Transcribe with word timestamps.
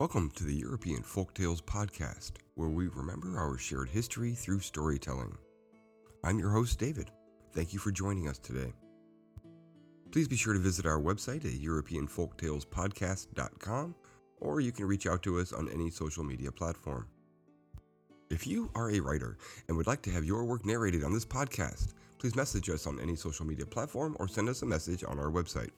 Welcome 0.00 0.30
to 0.36 0.44
the 0.44 0.54
European 0.54 1.02
Folktales 1.02 1.60
Podcast, 1.60 2.34
where 2.54 2.68
we 2.68 2.86
remember 2.86 3.36
our 3.36 3.58
shared 3.58 3.88
history 3.88 4.32
through 4.32 4.60
storytelling. 4.60 5.36
I'm 6.22 6.38
your 6.38 6.50
host, 6.50 6.78
David. 6.78 7.10
Thank 7.52 7.72
you 7.72 7.80
for 7.80 7.90
joining 7.90 8.28
us 8.28 8.38
today. 8.38 8.72
Please 10.12 10.28
be 10.28 10.36
sure 10.36 10.52
to 10.52 10.60
visit 10.60 10.86
our 10.86 11.00
website 11.00 11.44
at 11.44 11.60
EuropeanFolktalespodcast.com, 11.60 13.94
or 14.40 14.60
you 14.60 14.70
can 14.70 14.86
reach 14.86 15.08
out 15.08 15.24
to 15.24 15.40
us 15.40 15.52
on 15.52 15.68
any 15.70 15.90
social 15.90 16.22
media 16.22 16.52
platform. 16.52 17.08
If 18.30 18.46
you 18.46 18.70
are 18.76 18.92
a 18.92 19.00
writer 19.00 19.36
and 19.66 19.76
would 19.76 19.88
like 19.88 20.02
to 20.02 20.12
have 20.12 20.24
your 20.24 20.44
work 20.44 20.64
narrated 20.64 21.02
on 21.02 21.12
this 21.12 21.26
podcast, 21.26 21.94
please 22.18 22.36
message 22.36 22.70
us 22.70 22.86
on 22.86 23.00
any 23.00 23.16
social 23.16 23.44
media 23.44 23.66
platform 23.66 24.16
or 24.20 24.28
send 24.28 24.48
us 24.48 24.62
a 24.62 24.66
message 24.66 25.02
on 25.02 25.18
our 25.18 25.32
website. 25.32 25.70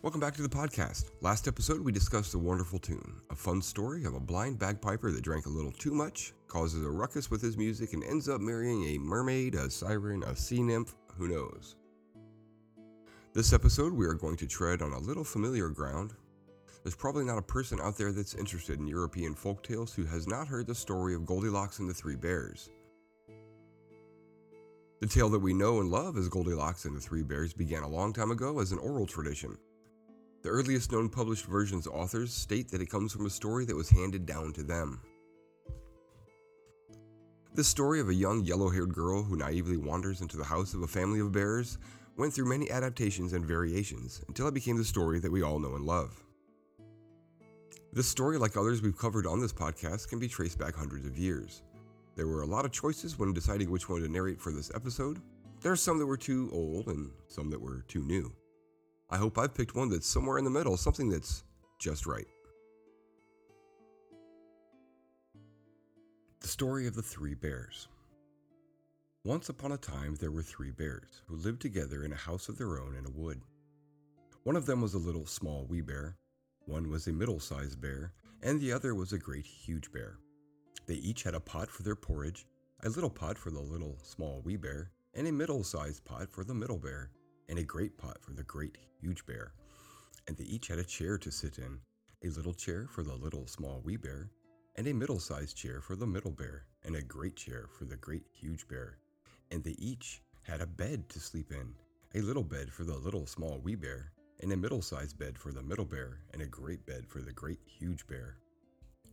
Welcome 0.00 0.20
back 0.20 0.34
to 0.34 0.42
the 0.42 0.48
podcast. 0.48 1.10
Last 1.22 1.48
episode, 1.48 1.80
we 1.80 1.90
discussed 1.90 2.34
a 2.34 2.38
wonderful 2.38 2.78
tune, 2.78 3.20
a 3.30 3.34
fun 3.34 3.60
story 3.60 4.04
of 4.04 4.14
a 4.14 4.20
blind 4.20 4.58
bagpiper 4.58 5.10
that 5.10 5.22
drank 5.22 5.46
a 5.46 5.50
little 5.50 5.72
too 5.72 5.92
much, 5.92 6.32
causes 6.46 6.84
a 6.84 6.88
ruckus 6.88 7.30
with 7.30 7.42
his 7.42 7.56
music, 7.56 7.92
and 7.92 8.04
ends 8.04 8.28
up 8.28 8.40
marrying 8.40 8.84
a 8.84 8.98
mermaid, 8.98 9.56
a 9.56 9.68
siren, 9.68 10.22
a 10.22 10.36
sea 10.36 10.62
nymph, 10.62 10.94
who 11.16 11.26
knows. 11.26 11.74
This 13.34 13.52
episode, 13.52 13.92
we 13.92 14.06
are 14.06 14.14
going 14.14 14.36
to 14.36 14.46
tread 14.46 14.82
on 14.82 14.92
a 14.92 14.98
little 15.00 15.24
familiar 15.24 15.68
ground, 15.68 16.14
there's 16.82 16.94
probably 16.94 17.24
not 17.24 17.38
a 17.38 17.42
person 17.42 17.80
out 17.82 17.98
there 17.98 18.12
that's 18.12 18.34
interested 18.34 18.78
in 18.78 18.86
European 18.86 19.34
folktales 19.34 19.94
who 19.94 20.04
has 20.04 20.26
not 20.26 20.48
heard 20.48 20.66
the 20.66 20.74
story 20.74 21.14
of 21.14 21.26
Goldilocks 21.26 21.80
and 21.80 21.90
the 21.90 21.94
Three 21.94 22.16
Bears. 22.16 22.70
The 25.00 25.06
tale 25.06 25.28
that 25.28 25.38
we 25.38 25.54
know 25.54 25.80
and 25.80 25.90
love 25.90 26.16
as 26.16 26.28
Goldilocks 26.28 26.84
and 26.84 26.96
the 26.96 27.00
Three 27.00 27.22
Bears 27.22 27.52
began 27.52 27.82
a 27.82 27.88
long 27.88 28.12
time 28.12 28.30
ago 28.30 28.60
as 28.60 28.72
an 28.72 28.78
oral 28.78 29.06
tradition. 29.06 29.58
The 30.42 30.50
earliest 30.50 30.92
known 30.92 31.08
published 31.08 31.46
version's 31.46 31.86
authors 31.86 32.32
state 32.32 32.70
that 32.70 32.80
it 32.80 32.90
comes 32.90 33.12
from 33.12 33.26
a 33.26 33.30
story 33.30 33.64
that 33.64 33.74
was 33.74 33.90
handed 33.90 34.24
down 34.24 34.52
to 34.52 34.62
them. 34.62 35.00
This 37.54 37.66
story 37.66 37.98
of 37.98 38.08
a 38.08 38.14
young 38.14 38.44
yellow 38.44 38.70
haired 38.70 38.94
girl 38.94 39.22
who 39.22 39.36
naively 39.36 39.76
wanders 39.76 40.20
into 40.20 40.36
the 40.36 40.44
house 40.44 40.74
of 40.74 40.82
a 40.82 40.86
family 40.86 41.18
of 41.18 41.32
bears 41.32 41.78
went 42.16 42.32
through 42.32 42.48
many 42.48 42.70
adaptations 42.70 43.32
and 43.32 43.44
variations 43.44 44.22
until 44.28 44.46
it 44.46 44.54
became 44.54 44.76
the 44.76 44.84
story 44.84 45.18
that 45.18 45.32
we 45.32 45.42
all 45.42 45.58
know 45.58 45.74
and 45.74 45.84
love. 45.84 46.22
This 47.92 48.06
story, 48.06 48.38
like 48.38 48.56
others 48.56 48.80
we've 48.80 48.96
covered 48.96 49.26
on 49.26 49.40
this 49.40 49.52
podcast, 49.52 50.08
can 50.08 50.20
be 50.20 50.28
traced 50.28 50.58
back 50.58 50.76
hundreds 50.76 51.04
of 51.04 51.18
years. 51.18 51.62
There 52.14 52.28
were 52.28 52.42
a 52.42 52.46
lot 52.46 52.64
of 52.64 52.70
choices 52.70 53.18
when 53.18 53.32
deciding 53.32 53.70
which 53.70 53.88
one 53.88 54.02
to 54.02 54.08
narrate 54.08 54.40
for 54.40 54.52
this 54.52 54.70
episode. 54.74 55.20
There 55.60 55.72
are 55.72 55.76
some 55.76 55.98
that 55.98 56.06
were 56.06 56.16
too 56.16 56.50
old 56.52 56.86
and 56.86 57.10
some 57.26 57.50
that 57.50 57.60
were 57.60 57.82
too 57.88 58.02
new. 58.04 58.32
I 59.10 59.16
hope 59.16 59.38
I've 59.38 59.54
picked 59.54 59.74
one 59.74 59.88
that's 59.88 60.06
somewhere 60.06 60.36
in 60.36 60.44
the 60.44 60.50
middle, 60.50 60.76
something 60.76 61.08
that's 61.08 61.42
just 61.78 62.06
right. 62.06 62.26
The 66.40 66.48
story 66.48 66.86
of 66.86 66.94
the 66.94 67.02
three 67.02 67.34
bears. 67.34 67.88
Once 69.24 69.48
upon 69.48 69.72
a 69.72 69.78
time, 69.78 70.14
there 70.16 70.30
were 70.30 70.42
three 70.42 70.70
bears 70.70 71.22
who 71.26 71.36
lived 71.36 71.62
together 71.62 72.04
in 72.04 72.12
a 72.12 72.16
house 72.16 72.48
of 72.48 72.58
their 72.58 72.78
own 72.78 72.94
in 72.96 73.06
a 73.06 73.10
wood. 73.10 73.40
One 74.42 74.56
of 74.56 74.66
them 74.66 74.82
was 74.82 74.94
a 74.94 74.98
little 74.98 75.26
small 75.26 75.64
wee 75.66 75.80
bear, 75.80 76.16
one 76.66 76.90
was 76.90 77.06
a 77.06 77.12
middle 77.12 77.40
sized 77.40 77.80
bear, 77.80 78.12
and 78.42 78.60
the 78.60 78.72
other 78.72 78.94
was 78.94 79.14
a 79.14 79.18
great 79.18 79.46
huge 79.46 79.90
bear. 79.90 80.18
They 80.86 80.94
each 80.94 81.22
had 81.22 81.34
a 81.34 81.40
pot 81.40 81.70
for 81.70 81.82
their 81.82 81.96
porridge, 81.96 82.46
a 82.82 82.90
little 82.90 83.10
pot 83.10 83.38
for 83.38 83.50
the 83.50 83.60
little 83.60 83.98
small 84.02 84.42
wee 84.44 84.56
bear, 84.56 84.90
and 85.14 85.26
a 85.26 85.32
middle 85.32 85.64
sized 85.64 86.04
pot 86.04 86.30
for 86.30 86.44
the 86.44 86.54
middle 86.54 86.78
bear, 86.78 87.10
and 87.48 87.58
a 87.58 87.64
great 87.64 87.96
pot 87.98 88.18
for 88.20 88.32
the 88.32 88.42
great 88.44 88.78
huge 89.00 89.24
bear. 89.26 89.52
And 90.26 90.36
they 90.36 90.44
each 90.44 90.68
had 90.68 90.78
a 90.78 90.84
chair 90.84 91.18
to 91.18 91.30
sit 91.30 91.58
in, 91.58 91.78
a 92.24 92.28
little 92.28 92.54
chair 92.54 92.86
for 92.88 93.02
the 93.02 93.14
little 93.14 93.46
small 93.46 93.80
wee 93.84 93.96
bear, 93.96 94.30
and 94.76 94.86
a 94.86 94.92
middle 94.92 95.18
sized 95.18 95.56
chair 95.56 95.80
for 95.80 95.96
the 95.96 96.06
middle 96.06 96.30
bear, 96.30 96.66
and 96.84 96.96
a 96.96 97.02
great 97.02 97.36
chair 97.36 97.66
for 97.68 97.84
the 97.84 97.96
great 97.96 98.26
huge 98.32 98.68
bear. 98.68 98.98
And 99.50 99.64
they 99.64 99.76
each 99.78 100.22
had 100.42 100.60
a 100.60 100.66
bed 100.66 101.08
to 101.10 101.20
sleep 101.20 101.52
in, 101.52 101.74
a 102.14 102.24
little 102.24 102.44
bed 102.44 102.72
for 102.72 102.84
the 102.84 102.96
little 102.96 103.26
small 103.26 103.58
wee 103.62 103.74
bear, 103.74 104.12
and 104.40 104.52
a 104.52 104.56
middle 104.56 104.82
sized 104.82 105.18
bed 105.18 105.36
for 105.38 105.52
the 105.52 105.62
middle 105.62 105.84
bear, 105.84 106.20
and 106.32 106.42
a 106.42 106.46
great 106.46 106.86
bed 106.86 107.06
for 107.08 107.20
the 107.20 107.32
great 107.32 107.60
huge 107.66 108.06
bear. 108.06 108.36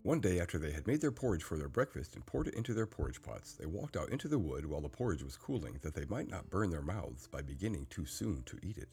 One 0.06 0.20
day, 0.20 0.40
after 0.40 0.60
they 0.60 0.72
had 0.72 0.86
made 0.86 1.02
their 1.02 1.12
porridge 1.12 1.42
for 1.42 1.58
their 1.58 1.68
breakfast 1.68 2.14
and 2.14 2.24
poured 2.24 2.48
it 2.48 2.54
into 2.54 2.76
their 2.76 2.86
porridge 2.86 3.24
pots, 3.24 3.54
they 3.54 3.66
walked 3.66 3.98
out 3.98 4.12
into 4.12 4.28
the 4.28 4.38
wood 4.38 4.64
while 4.64 4.82
the 4.82 4.88
porridge 4.88 5.24
was 5.24 5.36
cooling, 5.36 5.80
that 5.82 5.96
they 5.96 6.06
might 6.06 6.30
not 6.30 6.52
burn 6.52 6.70
their 6.70 6.84
mouths 6.84 7.26
by 7.26 7.42
beginning 7.42 7.88
too 7.90 8.06
soon 8.06 8.44
to 8.44 8.60
eat 8.62 8.78
it. 8.78 8.90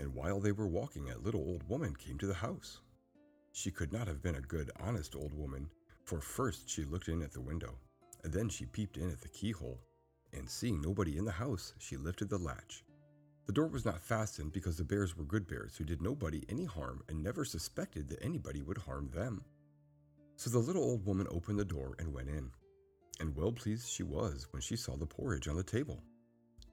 And 0.00 0.14
while 0.14 0.40
they 0.40 0.52
were 0.52 0.66
walking, 0.66 1.10
a 1.10 1.18
little 1.18 1.42
old 1.42 1.68
woman 1.68 1.94
came 1.94 2.16
to 2.16 2.26
the 2.26 2.32
house. 2.32 2.80
She 3.52 3.70
could 3.70 3.92
not 3.92 4.06
have 4.08 4.22
been 4.22 4.36
a 4.36 4.40
good, 4.40 4.70
honest 4.80 5.14
old 5.14 5.34
woman, 5.34 5.68
for 6.06 6.18
first 6.22 6.66
she 6.66 6.84
looked 6.84 7.08
in 7.08 7.20
at 7.20 7.32
the 7.32 7.42
window, 7.42 7.76
and 8.24 8.32
then 8.32 8.48
she 8.48 8.64
peeped 8.64 8.96
in 8.96 9.10
at 9.10 9.20
the 9.20 9.28
keyhole, 9.28 9.82
and 10.32 10.48
seeing 10.48 10.80
nobody 10.80 11.18
in 11.18 11.26
the 11.26 11.32
house, 11.32 11.74
she 11.78 11.98
lifted 11.98 12.30
the 12.30 12.38
latch. 12.38 12.84
The 13.44 13.52
door 13.52 13.66
was 13.66 13.84
not 13.84 14.00
fastened 14.00 14.54
because 14.54 14.78
the 14.78 14.84
bears 14.84 15.14
were 15.14 15.24
good 15.24 15.46
bears 15.46 15.76
who 15.76 15.84
did 15.84 16.00
nobody 16.00 16.42
any 16.48 16.64
harm 16.64 17.02
and 17.06 17.22
never 17.22 17.44
suspected 17.44 18.08
that 18.08 18.24
anybody 18.24 18.62
would 18.62 18.78
harm 18.78 19.10
them. 19.12 19.44
So 20.36 20.50
the 20.50 20.58
little 20.58 20.82
old 20.82 21.06
woman 21.06 21.26
opened 21.30 21.58
the 21.58 21.64
door 21.64 21.94
and 21.98 22.12
went 22.12 22.28
in. 22.28 22.50
And 23.20 23.36
well 23.36 23.52
pleased 23.52 23.88
she 23.88 24.02
was 24.02 24.46
when 24.50 24.62
she 24.62 24.76
saw 24.76 24.96
the 24.96 25.06
porridge 25.06 25.48
on 25.48 25.56
the 25.56 25.62
table. 25.62 26.02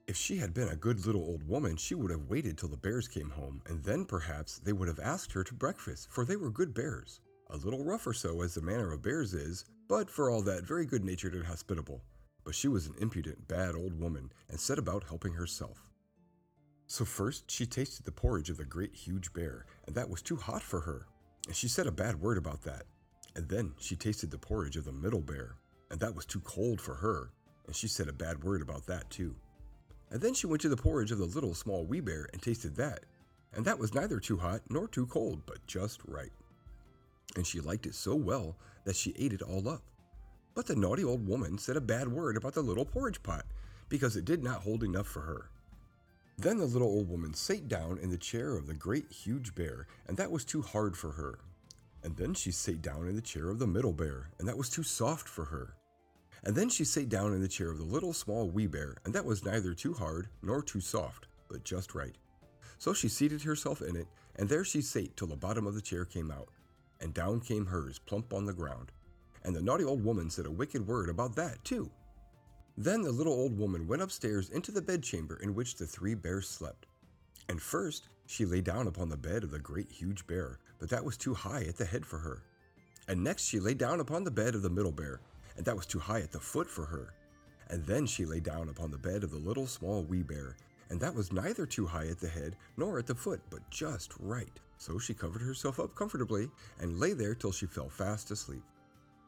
If 0.06 0.16
she 0.16 0.38
had 0.38 0.52
been 0.52 0.68
a 0.68 0.76
good 0.76 1.06
little 1.06 1.22
old 1.22 1.46
woman, 1.46 1.76
she 1.76 1.94
would 1.94 2.10
have 2.10 2.28
waited 2.28 2.58
till 2.58 2.68
the 2.68 2.76
bears 2.76 3.06
came 3.06 3.30
home, 3.30 3.62
and 3.66 3.84
then 3.84 4.04
perhaps 4.04 4.58
they 4.58 4.72
would 4.72 4.88
have 4.88 4.98
asked 4.98 5.30
her 5.32 5.44
to 5.44 5.54
breakfast, 5.54 6.08
for 6.10 6.24
they 6.24 6.34
were 6.34 6.50
good 6.50 6.74
bears. 6.74 7.20
A 7.50 7.56
little 7.56 7.84
rough 7.84 8.06
or 8.06 8.12
so, 8.12 8.42
as 8.42 8.54
the 8.54 8.60
manner 8.60 8.90
of 8.92 9.02
bears 9.02 9.34
is, 9.34 9.66
but 9.88 10.10
for 10.10 10.28
all 10.28 10.42
that, 10.42 10.64
very 10.64 10.84
good 10.84 11.04
natured 11.04 11.34
and 11.34 11.46
hospitable. 11.46 12.02
But 12.42 12.56
she 12.56 12.66
was 12.66 12.86
an 12.86 12.94
impudent, 12.98 13.46
bad 13.46 13.76
old 13.76 14.00
woman, 14.00 14.32
and 14.48 14.58
set 14.58 14.78
about 14.78 15.04
helping 15.04 15.34
herself. 15.34 15.90
So 16.88 17.04
first 17.04 17.48
she 17.48 17.66
tasted 17.66 18.04
the 18.04 18.10
porridge 18.10 18.50
of 18.50 18.56
the 18.56 18.64
great 18.64 18.96
huge 18.96 19.32
bear, 19.32 19.66
and 19.86 19.94
that 19.94 20.10
was 20.10 20.22
too 20.22 20.34
hot 20.34 20.62
for 20.62 20.80
her, 20.80 21.06
and 21.46 21.54
she 21.54 21.68
said 21.68 21.86
a 21.86 21.92
bad 21.92 22.20
word 22.20 22.36
about 22.36 22.62
that. 22.62 22.86
And 23.36 23.48
then 23.48 23.72
she 23.78 23.96
tasted 23.96 24.30
the 24.30 24.38
porridge 24.38 24.76
of 24.76 24.84
the 24.84 24.92
middle 24.92 25.20
bear, 25.20 25.56
and 25.90 26.00
that 26.00 26.14
was 26.14 26.26
too 26.26 26.40
cold 26.40 26.80
for 26.80 26.94
her, 26.94 27.30
and 27.66 27.74
she 27.74 27.88
said 27.88 28.08
a 28.08 28.12
bad 28.12 28.42
word 28.42 28.62
about 28.62 28.86
that 28.86 29.08
too. 29.10 29.34
And 30.10 30.20
then 30.20 30.34
she 30.34 30.46
went 30.46 30.60
to 30.62 30.68
the 30.68 30.76
porridge 30.76 31.12
of 31.12 31.18
the 31.18 31.24
little 31.24 31.54
small 31.54 31.84
wee 31.84 32.00
bear 32.00 32.28
and 32.32 32.42
tasted 32.42 32.74
that, 32.76 33.04
and 33.54 33.64
that 33.64 33.78
was 33.78 33.94
neither 33.94 34.18
too 34.18 34.36
hot 34.36 34.62
nor 34.68 34.88
too 34.88 35.06
cold, 35.06 35.42
but 35.46 35.64
just 35.66 36.00
right. 36.06 36.32
And 37.36 37.46
she 37.46 37.60
liked 37.60 37.86
it 37.86 37.94
so 37.94 38.14
well 38.14 38.56
that 38.84 38.96
she 38.96 39.14
ate 39.18 39.32
it 39.32 39.42
all 39.42 39.68
up. 39.68 39.82
But 40.54 40.66
the 40.66 40.74
naughty 40.74 41.04
old 41.04 41.26
woman 41.26 41.58
said 41.58 41.76
a 41.76 41.80
bad 41.80 42.08
word 42.08 42.36
about 42.36 42.54
the 42.54 42.62
little 42.62 42.84
porridge 42.84 43.22
pot, 43.22 43.46
because 43.88 44.16
it 44.16 44.24
did 44.24 44.42
not 44.42 44.62
hold 44.62 44.82
enough 44.82 45.06
for 45.06 45.20
her. 45.20 45.50
Then 46.38 46.58
the 46.58 46.64
little 46.64 46.88
old 46.88 47.08
woman 47.08 47.34
sate 47.34 47.68
down 47.68 47.98
in 47.98 48.10
the 48.10 48.16
chair 48.16 48.56
of 48.56 48.66
the 48.66 48.74
great 48.74 49.12
huge 49.12 49.54
bear, 49.54 49.86
and 50.08 50.16
that 50.16 50.30
was 50.32 50.44
too 50.44 50.62
hard 50.62 50.96
for 50.96 51.12
her. 51.12 51.38
And 52.02 52.16
then 52.16 52.34
she 52.34 52.50
sate 52.50 52.82
down 52.82 53.08
in 53.08 53.14
the 53.14 53.22
chair 53.22 53.50
of 53.50 53.58
the 53.58 53.66
middle 53.66 53.92
bear, 53.92 54.30
and 54.38 54.48
that 54.48 54.56
was 54.56 54.70
too 54.70 54.82
soft 54.82 55.28
for 55.28 55.44
her. 55.46 55.74
And 56.44 56.56
then 56.56 56.70
she 56.70 56.84
sate 56.84 57.10
down 57.10 57.34
in 57.34 57.42
the 57.42 57.48
chair 57.48 57.70
of 57.70 57.78
the 57.78 57.84
little 57.84 58.14
small 58.14 58.48
wee 58.48 58.66
bear, 58.66 58.96
and 59.04 59.14
that 59.14 59.24
was 59.24 59.44
neither 59.44 59.74
too 59.74 59.92
hard 59.92 60.28
nor 60.42 60.62
too 60.62 60.80
soft, 60.80 61.26
but 61.48 61.64
just 61.64 61.94
right. 61.94 62.16
So 62.78 62.94
she 62.94 63.08
seated 63.08 63.42
herself 63.42 63.82
in 63.82 63.94
it, 63.96 64.06
and 64.36 64.48
there 64.48 64.64
she 64.64 64.80
sate 64.80 65.16
till 65.16 65.26
the 65.26 65.36
bottom 65.36 65.66
of 65.66 65.74
the 65.74 65.82
chair 65.82 66.06
came 66.06 66.30
out, 66.30 66.48
and 67.00 67.12
down 67.12 67.40
came 67.40 67.66
hers 67.66 67.98
plump 67.98 68.32
on 68.32 68.46
the 68.46 68.54
ground. 68.54 68.90
And 69.44 69.54
the 69.54 69.62
naughty 69.62 69.84
old 69.84 70.02
woman 70.02 70.30
said 70.30 70.46
a 70.46 70.50
wicked 70.50 70.86
word 70.86 71.10
about 71.10 71.36
that, 71.36 71.62
too. 71.64 71.90
Then 72.76 73.02
the 73.02 73.12
little 73.12 73.34
old 73.34 73.58
woman 73.58 73.86
went 73.86 74.00
upstairs 74.00 74.48
into 74.48 74.72
the 74.72 74.80
bedchamber 74.80 75.36
in 75.42 75.54
which 75.54 75.76
the 75.76 75.86
three 75.86 76.14
bears 76.14 76.48
slept. 76.48 76.86
And 77.48 77.60
first 77.60 78.08
she 78.26 78.46
lay 78.46 78.62
down 78.62 78.86
upon 78.86 79.08
the 79.08 79.16
bed 79.16 79.44
of 79.44 79.50
the 79.50 79.58
great 79.58 79.90
huge 79.90 80.26
bear, 80.26 80.58
but 80.80 80.88
that 80.88 81.04
was 81.04 81.16
too 81.16 81.34
high 81.34 81.62
at 81.62 81.76
the 81.76 81.84
head 81.84 82.04
for 82.04 82.18
her. 82.18 82.42
And 83.06 83.22
next 83.22 83.44
she 83.44 83.60
lay 83.60 83.74
down 83.74 84.00
upon 84.00 84.24
the 84.24 84.30
bed 84.30 84.54
of 84.56 84.62
the 84.62 84.70
middle 84.70 84.90
bear, 84.90 85.20
and 85.56 85.64
that 85.66 85.76
was 85.76 85.86
too 85.86 86.00
high 86.00 86.20
at 86.20 86.32
the 86.32 86.40
foot 86.40 86.68
for 86.68 86.86
her. 86.86 87.14
And 87.68 87.84
then 87.86 88.06
she 88.06 88.24
lay 88.24 88.40
down 88.40 88.68
upon 88.68 88.90
the 88.90 88.98
bed 88.98 89.22
of 89.22 89.30
the 89.30 89.38
little 89.38 89.66
small 89.66 90.02
wee 90.02 90.22
bear, 90.22 90.56
and 90.88 91.00
that 91.00 91.14
was 91.14 91.32
neither 91.32 91.66
too 91.66 91.86
high 91.86 92.08
at 92.08 92.18
the 92.18 92.28
head 92.28 92.56
nor 92.76 92.98
at 92.98 93.06
the 93.06 93.14
foot, 93.14 93.40
but 93.50 93.68
just 93.70 94.14
right. 94.18 94.58
So 94.78 94.98
she 94.98 95.14
covered 95.14 95.42
herself 95.42 95.78
up 95.78 95.94
comfortably 95.94 96.48
and 96.80 96.98
lay 96.98 97.12
there 97.12 97.34
till 97.34 97.52
she 97.52 97.66
fell 97.66 97.88
fast 97.88 98.30
asleep. 98.30 98.62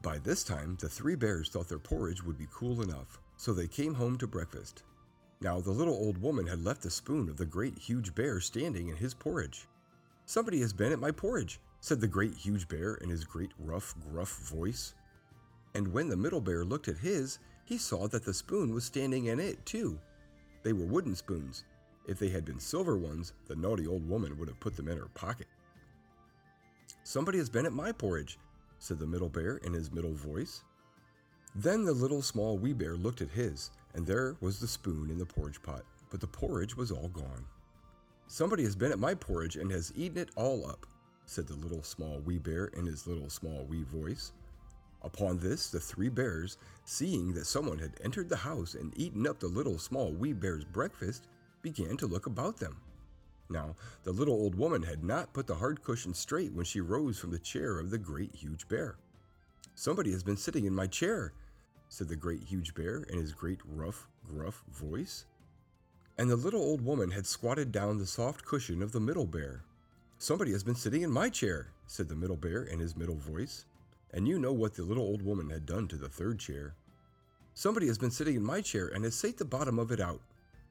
By 0.03 0.19
this 0.19 0.43
time, 0.43 0.77
the 0.81 0.89
three 0.89 1.15
bears 1.15 1.51
thought 1.51 1.69
their 1.69 1.79
porridge 1.79 2.25
would 2.25 2.39
be 2.39 2.49
cool 2.53 2.83
enough, 2.83 3.21
so 3.37 3.53
they 3.53 3.69
came 3.69 3.95
home 3.95 4.19
to 4.19 4.27
breakfast. 4.27 4.83
Now 5.41 5.61
the 5.61 5.71
little 5.71 5.95
old 5.95 6.19
woman 6.19 6.47
had 6.47 6.65
left 6.65 6.83
the 6.83 6.91
spoon 6.91 7.29
of 7.29 7.37
the 7.37 7.47
great 7.47 7.79
huge 7.79 8.15
bear 8.15 8.41
standing 8.41 8.89
in 8.89 8.97
his 8.97 9.15
porridge. 9.15 9.69
Somebody 10.27 10.61
has 10.61 10.73
been 10.73 10.93
at 10.93 11.01
my 11.01 11.11
porridge, 11.11 11.61
said 11.81 12.01
the 12.01 12.07
great 12.07 12.35
huge 12.35 12.69
bear 12.69 12.95
in 12.95 13.11
his 13.11 13.25
great 13.25 13.51
rough, 13.59 13.95
gruff 14.11 14.39
voice. 14.39 14.95
And 15.75 15.93
when 15.93 16.09
the 16.09 16.17
middle 16.17 16.41
bear 16.41 16.65
looked 16.65 16.89
at 16.89 16.99
his, 16.99 17.39
he 17.65 17.79
saw 17.79 18.09
that 18.09 18.25
the 18.25 18.35
spoon 18.35 18.73
was 18.73 18.85
standing 18.85 19.27
in 19.27 19.41
it, 19.41 19.65
too. 19.67 19.99
They 20.63 20.73
were 20.73 20.87
wooden 20.87 21.17
spoons. 21.17 21.65
If 22.07 22.19
they 22.19 22.29
had 22.29 22.45
been 22.45 22.61
silver 22.61 22.97
ones, 22.97 23.33
the 23.47 23.57
naughty 23.57 23.87
old 23.87 24.09
woman 24.09 24.39
would 24.39 24.49
have 24.49 24.61
put 24.61 24.77
them 24.77 24.89
in 24.89 24.99
her 24.99 25.09
pocket. 25.15 25.47
Somebody 27.05 27.39
has 27.39 27.49
been 27.49 27.67
at 27.67 27.73
my 27.73 27.93
porridge, 27.93 28.39
said 28.79 28.99
the 28.99 29.07
middle 29.07 29.29
bear 29.29 29.57
in 29.59 29.73
his 29.73 29.93
middle 29.93 30.15
voice. 30.15 30.63
Then 31.55 31.85
the 31.85 31.93
little 31.93 32.23
small 32.23 32.59
wee 32.59 32.73
bear 32.73 32.97
looked 32.97 33.21
at 33.21 33.31
his, 33.31 33.71
and 33.95 34.07
there 34.07 34.37
was 34.41 34.59
the 34.59 34.69
spoon 34.69 35.11
in 35.11 35.19
the 35.19 35.27
porridge 35.27 35.63
pot, 35.63 35.85
but 36.11 36.21
the 36.21 36.27
porridge 36.27 36.77
was 36.77 36.91
all 36.91 37.09
gone. 37.09 37.45
Somebody 38.27 38.65
has 38.65 38.77
been 38.77 38.93
at 38.93 38.99
my 38.99 39.15
porridge 39.15 39.57
and 39.57 39.71
has 39.71 39.93
eaten 39.95 40.19
it 40.19 40.31
all 40.37 40.67
up, 40.67 40.87
said 41.27 41.47
the 41.47 41.55
little 41.55 41.83
small 41.83 42.21
wee 42.21 42.39
bear 42.39 42.67
in 42.67 42.87
his 42.87 43.07
little 43.07 43.29
small 43.29 43.65
wee 43.65 43.85
voice. 43.85 44.33
Upon 45.03 45.39
this, 45.39 45.69
the 45.69 45.81
three 45.81 46.09
bears, 46.09 46.59
seeing 46.85 47.33
that 47.35 47.47
someone 47.47 47.79
had 47.79 47.99
entered 48.03 48.29
the 48.29 48.37
house 48.37 48.75
and 48.75 48.97
eaten 48.97 49.27
up 49.27 49.41
the 49.41 49.49
little 49.49 49.79
small 49.79 50.13
wee 50.13 50.33
bear's 50.33 50.65
breakfast, 50.65 51.27
began 51.61 51.97
to 51.97 52.07
look 52.07 52.27
about 52.27 52.59
them. 52.59 52.81
Now, 53.51 53.77
the 54.05 54.13
little 54.13 54.35
old 54.35 54.55
woman 54.55 54.83
had 54.83 55.05
not 55.05 55.33
put 55.35 55.47
the 55.47 55.57
hard 55.57 55.83
cushion 55.83 56.15
straight 56.15 56.53
when 56.53 56.65
she 56.65 56.81
rose 56.81 57.19
from 57.19 57.31
the 57.31 57.39
chair 57.39 57.79
of 57.79 57.91
the 57.91 57.99
great 57.99 58.35
huge 58.35 58.69
bear. 58.69 58.97
Somebody 59.75 60.13
has 60.13 60.23
been 60.23 60.37
sitting 60.37 60.65
in 60.65 60.75
my 60.75 60.87
chair, 60.87 61.33
said 61.89 62.09
the 62.09 62.17
great 62.17 62.45
huge 62.45 62.75
bear 62.75 63.03
in 63.03 63.19
his 63.19 63.33
great 63.33 63.61
rough, 63.65 64.09
gruff 64.27 64.65
voice. 64.71 65.27
And 66.19 66.31
the 66.31 66.37
little 66.37 66.61
old 66.61 66.85
woman 66.85 67.11
had 67.11 67.27
squatted 67.27 67.73
down 67.73 67.99
the 67.99 68.07
soft 68.07 68.45
cushion 68.45 68.83
of 68.83 68.93
the 68.93 69.01
middle 69.01 69.27
bear. 69.27 69.65
Somebody 70.19 70.53
has 70.53 70.63
been 70.63 70.75
sitting 70.75 71.03
in 71.03 71.11
my 71.11 71.29
chair, 71.29 71.69
said 71.87 72.09
the 72.09 72.15
middle 72.15 72.37
bear 72.37 72.63
in 72.63 72.79
his 72.79 72.97
middle 72.97 73.17
voice. 73.17 73.65
And 74.13 74.29
you 74.29 74.39
know 74.39 74.53
what 74.53 74.75
the 74.75 74.83
little 74.83 75.05
old 75.05 75.23
woman 75.23 75.51
had 75.51 75.67
done 75.67 75.89
to 75.89 75.97
the 75.97 76.09
third 76.09 76.39
chair. 76.39 76.75
Somebody 77.55 77.87
has 77.87 77.99
been 77.99 78.11
sitting 78.11 78.37
in 78.37 78.45
my 78.45 78.61
chair 78.61 78.89
and 78.89 79.05
has 79.05 79.15
sate 79.15 79.39
the 79.39 79.45
bottom 79.45 79.79
of 79.79 79.91
it 79.91 80.01
out, 80.01 80.21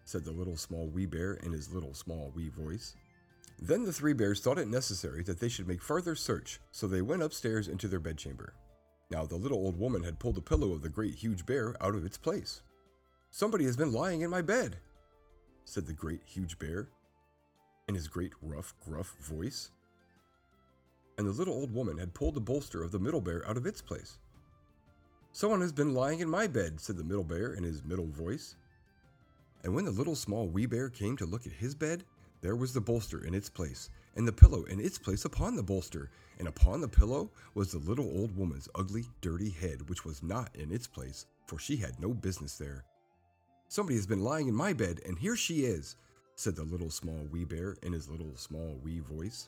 said 0.05 0.23
the 0.23 0.31
little 0.31 0.57
small 0.57 0.87
wee 0.87 1.05
bear 1.05 1.33
in 1.33 1.51
his 1.51 1.73
little 1.73 1.93
small 1.93 2.31
wee 2.35 2.49
voice. 2.49 2.95
Then 3.59 3.83
the 3.83 3.93
three 3.93 4.13
bears 4.13 4.41
thought 4.41 4.57
it 4.57 4.67
necessary 4.67 5.23
that 5.23 5.39
they 5.39 5.49
should 5.49 5.67
make 5.67 5.81
further 5.81 6.15
search, 6.15 6.59
so 6.71 6.87
they 6.87 7.01
went 7.01 7.23
upstairs 7.23 7.67
into 7.67 7.87
their 7.87 7.99
bedchamber. 7.99 8.53
Now 9.11 9.25
the 9.25 9.35
little 9.35 9.57
old 9.57 9.77
woman 9.77 10.03
had 10.03 10.19
pulled 10.19 10.35
the 10.35 10.41
pillow 10.41 10.71
of 10.71 10.81
the 10.81 10.89
great 10.89 11.15
huge 11.15 11.45
bear 11.45 11.75
out 11.81 11.95
of 11.95 12.05
its 12.05 12.17
place. 12.17 12.61
Somebody 13.29 13.65
has 13.65 13.77
been 13.77 13.91
lying 13.91 14.21
in 14.21 14.29
my 14.29 14.41
bed, 14.41 14.77
said 15.71 15.87
the 15.87 15.93
great 15.93 16.19
huge 16.25 16.59
bear 16.59 16.89
in 17.87 17.95
his 17.95 18.09
great 18.09 18.33
rough, 18.41 18.73
gruff 18.85 19.15
voice. 19.21 19.71
And 21.17 21.25
the 21.25 21.31
little 21.31 21.53
old 21.53 21.73
woman 21.73 21.97
had 21.97 22.13
pulled 22.13 22.35
the 22.35 22.41
bolster 22.41 22.83
of 22.83 22.91
the 22.91 22.99
middle 22.99 23.21
bear 23.21 23.47
out 23.47 23.55
of 23.55 23.65
its 23.65 23.81
place. 23.81 24.17
Someone 25.31 25.61
has 25.61 25.71
been 25.71 25.93
lying 25.93 26.19
in 26.19 26.29
my 26.29 26.45
bed, 26.45 26.81
said 26.81 26.97
the 26.97 27.05
middle 27.05 27.23
bear 27.23 27.53
in 27.53 27.63
his 27.63 27.85
middle 27.85 28.07
voice. 28.07 28.57
And 29.63 29.73
when 29.73 29.85
the 29.85 29.91
little 29.91 30.15
small 30.15 30.49
wee 30.49 30.65
bear 30.65 30.89
came 30.89 31.15
to 31.17 31.25
look 31.25 31.47
at 31.47 31.53
his 31.53 31.73
bed, 31.73 32.03
there 32.41 32.57
was 32.57 32.73
the 32.73 32.81
bolster 32.81 33.23
in 33.23 33.33
its 33.33 33.49
place, 33.49 33.89
and 34.17 34.27
the 34.27 34.33
pillow 34.33 34.63
in 34.63 34.81
its 34.81 34.97
place 34.97 35.23
upon 35.23 35.55
the 35.55 35.63
bolster, 35.63 36.09
and 36.37 36.49
upon 36.49 36.81
the 36.81 36.89
pillow 36.89 37.31
was 37.53 37.71
the 37.71 37.77
little 37.77 38.11
old 38.13 38.35
woman's 38.35 38.67
ugly, 38.75 39.05
dirty 39.21 39.51
head, 39.51 39.87
which 39.87 40.03
was 40.03 40.21
not 40.21 40.53
in 40.53 40.69
its 40.69 40.87
place, 40.87 41.27
for 41.45 41.57
she 41.57 41.77
had 41.77 41.97
no 41.97 42.13
business 42.13 42.57
there. 42.57 42.83
Somebody 43.71 43.95
has 43.95 44.05
been 44.05 44.21
lying 44.21 44.49
in 44.49 44.53
my 44.53 44.73
bed, 44.73 44.99
and 45.05 45.17
here 45.17 45.37
she 45.37 45.63
is, 45.63 45.95
said 46.35 46.57
the 46.57 46.63
little 46.65 46.89
small 46.89 47.25
wee 47.31 47.45
bear 47.45 47.77
in 47.83 47.93
his 47.93 48.09
little 48.09 48.35
small 48.35 48.77
wee 48.83 48.99
voice. 48.99 49.47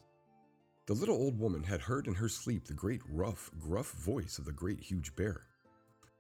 The 0.86 0.94
little 0.94 1.18
old 1.18 1.38
woman 1.38 1.62
had 1.62 1.82
heard 1.82 2.08
in 2.08 2.14
her 2.14 2.30
sleep 2.30 2.64
the 2.64 2.74
great 2.74 3.02
rough, 3.10 3.52
gruff 3.60 3.92
voice 3.92 4.38
of 4.38 4.46
the 4.46 4.54
great 4.54 4.80
huge 4.80 5.14
bear. 5.18 5.42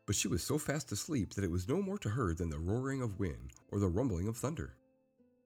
But 0.05 0.17
she 0.17 0.27
was 0.27 0.43
so 0.43 0.57
fast 0.57 0.91
asleep 0.91 1.33
that 1.35 1.45
it 1.45 1.49
was 1.49 1.69
no 1.69 1.81
more 1.81 1.97
to 1.99 2.09
her 2.09 2.33
than 2.33 2.49
the 2.49 2.59
roaring 2.59 3.01
of 3.01 3.21
wind 3.21 3.53
or 3.71 3.79
the 3.79 3.87
rumbling 3.87 4.27
of 4.27 4.35
thunder. 4.35 4.75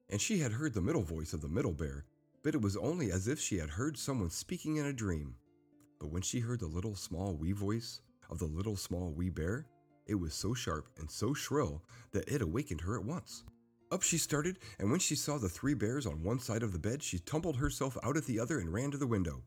And 0.10 0.20
she 0.20 0.40
had 0.40 0.54
heard 0.54 0.74
the 0.74 0.82
middle 0.82 1.04
voice 1.04 1.34
of 1.34 1.42
the 1.42 1.48
middle 1.48 1.74
bear, 1.74 2.06
but 2.42 2.56
it 2.56 2.62
was 2.64 2.76
only 2.76 3.12
as 3.12 3.28
if 3.28 3.40
she 3.40 3.60
had 3.60 3.70
heard 3.70 4.00
someone 4.00 4.32
speaking 4.32 4.78
in 4.78 4.88
a 4.88 4.94
dream. 4.94 5.36
But 6.00 6.10
when 6.10 6.24
she 6.24 6.40
heard 6.40 6.62
the 6.62 6.66
little 6.66 6.96
small 6.96 7.36
wee 7.36 7.52
voice 7.52 8.02
of 8.32 8.40
the 8.40 8.46
little 8.46 8.76
small 8.76 9.12
wee 9.12 9.30
bear, 9.30 9.68
it 10.08 10.16
was 10.16 10.34
so 10.34 10.54
sharp 10.54 10.90
and 10.98 11.10
so 11.10 11.34
shrill 11.34 11.84
that 12.12 12.28
it 12.28 12.42
awakened 12.42 12.82
her 12.82 12.98
at 12.98 13.06
once. 13.06 13.44
Up 13.92 14.02
she 14.02 14.18
started, 14.18 14.60
and 14.80 14.92
when 14.92 15.00
she 15.00 15.16
saw 15.16 15.38
the 15.38 15.48
three 15.48 15.74
bears 15.74 16.06
on 16.06 16.24
one 16.24 16.40
side 16.40 16.64
of 16.64 16.74
the 16.74 16.80
bed, 16.80 17.02
she 17.02 17.20
tumbled 17.20 17.56
herself 17.56 17.98
out 18.04 18.18
at 18.18 18.26
the 18.26 18.40
other 18.40 18.60
and 18.60 18.74
ran 18.74 18.92
to 18.92 18.98
the 18.98 19.08
window. 19.08 19.44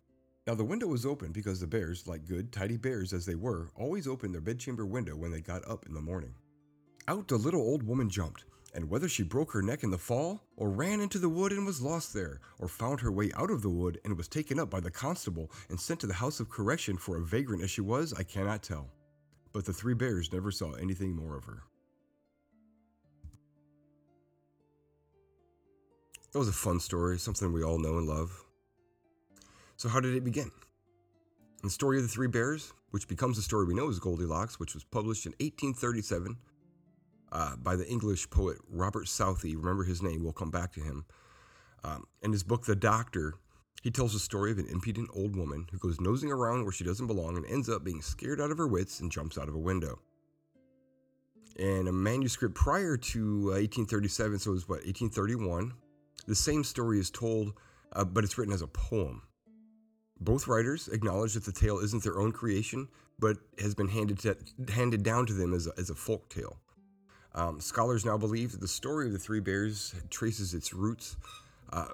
Now 0.46 0.54
the 0.54 0.64
window 0.64 0.86
was 0.86 1.04
open 1.04 1.30
because 1.30 1.60
the 1.60 1.66
bears, 1.66 2.06
like 2.06 2.26
good, 2.26 2.50
tidy 2.50 2.78
bears 2.78 3.12
as 3.12 3.26
they 3.26 3.34
were, 3.34 3.68
always 3.76 4.08
opened 4.08 4.32
their 4.32 4.40
bedchamber 4.40 4.86
window 4.86 5.14
when 5.14 5.30
they 5.30 5.42
got 5.42 5.68
up 5.68 5.84
in 5.86 5.92
the 5.92 6.00
morning. 6.00 6.34
Out 7.06 7.28
the 7.28 7.36
little 7.36 7.60
old 7.60 7.82
woman 7.82 8.08
jumped, 8.08 8.44
and 8.74 8.88
whether 8.88 9.08
she 9.08 9.22
broke 9.22 9.52
her 9.52 9.62
neck 9.62 9.82
in 9.82 9.90
the 9.90 9.98
fall, 9.98 10.42
or 10.56 10.70
ran 10.70 11.00
into 11.00 11.18
the 11.18 11.28
wood 11.28 11.52
and 11.52 11.66
was 11.66 11.82
lost 11.82 12.14
there, 12.14 12.40
or 12.58 12.68
found 12.68 13.00
her 13.00 13.12
way 13.12 13.30
out 13.34 13.50
of 13.50 13.60
the 13.60 13.68
wood 13.68 14.00
and 14.04 14.16
was 14.16 14.28
taken 14.28 14.58
up 14.58 14.70
by 14.70 14.80
the 14.80 14.90
constable 14.90 15.50
and 15.68 15.78
sent 15.78 16.00
to 16.00 16.06
the 16.06 16.14
house 16.14 16.40
of 16.40 16.48
correction 16.48 16.96
for 16.96 17.18
a 17.18 17.24
vagrant 17.24 17.62
as 17.62 17.70
she 17.70 17.80
was, 17.82 18.14
I 18.14 18.22
cannot 18.22 18.62
tell. 18.62 18.88
But 19.52 19.64
the 19.64 19.73
three 19.73 19.94
bears 19.94 20.32
never 20.32 20.50
saw 20.50 20.73
anything 20.73 21.14
more 21.14 21.37
of 21.37 21.44
her. 21.44 21.62
That 26.32 26.38
was 26.38 26.49
a 26.49 26.52
fun 26.52 26.79
story, 26.79 27.19
something 27.19 27.52
we 27.52 27.64
all 27.64 27.79
know 27.79 27.99
and 27.99 28.06
love. 28.06 28.44
So, 29.76 29.88
how 29.88 29.99
did 29.99 30.14
it 30.14 30.23
begin? 30.23 30.50
The 31.62 31.70
story 31.70 31.97
of 31.97 32.05
the 32.05 32.08
three 32.08 32.29
bears, 32.29 32.73
which 32.93 33.08
becomes 33.08 33.37
the 33.37 33.43
story 33.43 33.67
we 33.67 33.75
know 33.75 33.88
as 33.88 33.99
Goldilocks, 33.99 34.61
which 34.61 34.75
was 34.75 34.85
published 34.85 35.26
in 35.26 35.32
1837 35.32 36.37
uh, 37.32 37.56
by 37.56 37.76
the 37.76 37.87
English 37.88 38.31
poet 38.31 38.58
Robert 38.69 39.08
Southey. 39.08 39.56
Remember 39.56 39.85
his 39.85 40.02
name, 40.02 40.23
we'll 40.23 40.32
come 40.32 40.50
back 40.50 40.73
to 40.75 40.81
him. 40.81 41.05
Um, 41.82 42.05
in 42.23 42.32
his 42.32 42.43
book, 42.43 42.64
The 42.64 42.76
Doctor, 42.76 43.35
he 43.80 43.90
tells 43.90 44.12
the 44.12 44.18
story 44.18 44.52
of 44.52 44.58
an 44.58 44.66
impudent 44.66 45.08
old 45.14 45.36
woman 45.36 45.66
who 45.70 45.78
goes 45.78 46.00
nosing 46.00 46.30
around 46.30 46.64
where 46.64 46.72
she 46.72 46.84
doesn't 46.84 47.06
belong 47.06 47.36
and 47.36 47.46
ends 47.46 47.68
up 47.68 47.82
being 47.82 48.02
scared 48.02 48.40
out 48.40 48.50
of 48.50 48.58
her 48.58 48.66
wits 48.66 49.00
and 49.00 49.10
jumps 49.10 49.38
out 49.38 49.48
of 49.48 49.54
a 49.54 49.58
window. 49.58 49.98
In 51.56 51.88
a 51.88 51.92
manuscript 51.92 52.54
prior 52.54 52.96
to 52.96 53.46
1837, 53.46 54.34
uh, 54.34 54.38
so 54.38 54.50
it 54.50 54.54
was 54.54 54.68
what, 54.68 54.84
1831, 54.84 55.72
the 56.26 56.34
same 56.34 56.62
story 56.62 56.98
is 56.98 57.10
told, 57.10 57.54
uh, 57.94 58.04
but 58.04 58.22
it's 58.22 58.38
written 58.38 58.54
as 58.54 58.62
a 58.62 58.66
poem. 58.66 59.22
Both 60.20 60.46
writers 60.46 60.88
acknowledge 60.88 61.34
that 61.34 61.44
the 61.44 61.52
tale 61.52 61.78
isn't 61.78 62.02
their 62.02 62.20
own 62.20 62.32
creation, 62.32 62.88
but 63.18 63.38
has 63.58 63.74
been 63.74 63.88
handed, 63.88 64.18
to, 64.20 64.36
handed 64.72 65.02
down 65.02 65.26
to 65.26 65.32
them 65.32 65.54
as 65.54 65.66
a, 65.66 65.72
as 65.78 65.90
a 65.90 65.94
folk 65.94 66.28
tale. 66.28 66.58
Um, 67.34 67.60
scholars 67.60 68.04
now 68.04 68.18
believe 68.18 68.52
that 68.52 68.60
the 68.60 68.68
story 68.68 69.06
of 69.06 69.12
the 69.12 69.18
three 69.18 69.40
bears 69.40 69.94
traces 70.10 70.52
its 70.52 70.75
roots 70.75 71.16
uh, 71.72 71.87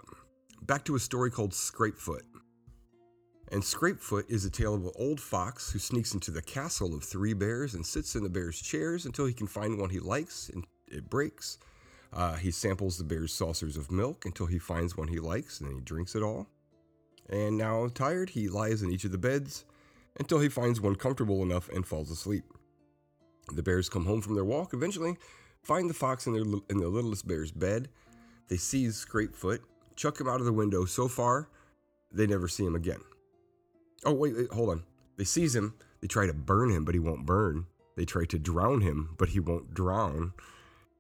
back 0.67 0.85
to 0.85 0.97
a 0.97 1.01
story 1.01 1.31
called 1.31 1.55
Scrapefoot. 1.55 2.25
And 3.53 3.63
Scrapefoot 3.63 4.27
is 4.29 4.45
a 4.45 4.51
tale 4.51 4.75
of 4.75 4.85
an 4.85 4.93
old 4.97 5.21
fox 5.21 5.71
who 5.71 5.79
sneaks 5.79 6.15
into 6.15 6.33
the 6.33 6.43
castle 6.43 6.95
of 6.95 7.05
three 7.05 7.33
bears 7.33 7.75
and 7.75 7.87
sits 7.87 8.17
in 8.17 8.25
the 8.25 8.29
bears' 8.29 8.61
chairs 8.61 9.07
until 9.07 9.27
he 9.27 9.33
can 9.33 9.47
find 9.47 9.79
one 9.79 9.91
he 9.91 10.01
likes 10.01 10.49
and 10.49 10.65
it 10.89 11.09
breaks. 11.09 11.59
Uh, 12.13 12.35
he 12.35 12.51
samples 12.51 12.99
the 12.99 13.05
bear's 13.05 13.33
saucers 13.33 13.77
of 13.77 13.93
milk 13.93 14.25
until 14.25 14.47
he 14.47 14.59
finds 14.59 14.97
one 14.97 15.07
he 15.07 15.21
likes 15.21 15.61
and 15.61 15.69
then 15.69 15.77
he 15.77 15.83
drinks 15.83 16.17
it 16.17 16.23
all. 16.23 16.49
And 17.29 17.57
now, 17.57 17.89
tired, 17.89 18.31
he 18.31 18.49
lies 18.49 18.83
in 18.83 18.91
each 18.91 19.05
of 19.05 19.13
the 19.13 19.19
beds 19.19 19.65
until 20.19 20.41
he 20.41 20.49
finds 20.49 20.81
one 20.81 20.97
comfortable 20.97 21.43
enough 21.43 21.69
and 21.69 21.87
falls 21.87 22.11
asleep. 22.11 22.45
The 23.55 23.63
bears 23.63 23.89
come 23.89 24.07
home 24.07 24.23
from 24.23 24.35
their 24.35 24.45
walk, 24.45 24.75
eventually 24.75 25.17
find 25.63 25.89
the 25.89 25.95
fox 25.95 26.27
in, 26.27 26.33
their, 26.33 26.43
in 26.71 26.79
the 26.79 26.89
littlest 26.89 27.27
bear's 27.29 27.53
bed. 27.53 27.89
They 28.49 28.57
seize 28.57 28.97
Scrapefoot, 28.97 29.63
chuck 29.97 30.21
him 30.21 30.29
out 30.29 30.41
of 30.41 30.47
the 30.47 30.53
window 30.53 30.85
so 30.85 31.09
far, 31.09 31.49
they 32.13 32.27
never 32.27 32.49
see 32.49 32.65
him 32.65 32.75
again. 32.75 33.01
Oh, 34.05 34.13
wait, 34.13 34.37
wait, 34.37 34.53
hold 34.53 34.71
on. 34.71 34.85
They 35.17 35.25
seize 35.25 35.55
him, 35.55 35.75
they 36.01 36.07
try 36.07 36.27
to 36.27 36.35
burn 36.35 36.71
him, 36.71 36.85
but 36.85 36.95
he 36.95 37.01
won't 37.01 37.27
burn. 37.27 37.67
They 37.97 38.05
try 38.05 38.27
to 38.27 38.39
drown 38.39 38.83
him, 38.83 39.15
but 39.19 39.31
he 39.31 39.41
won't 39.41 39.73
drown 39.73 40.35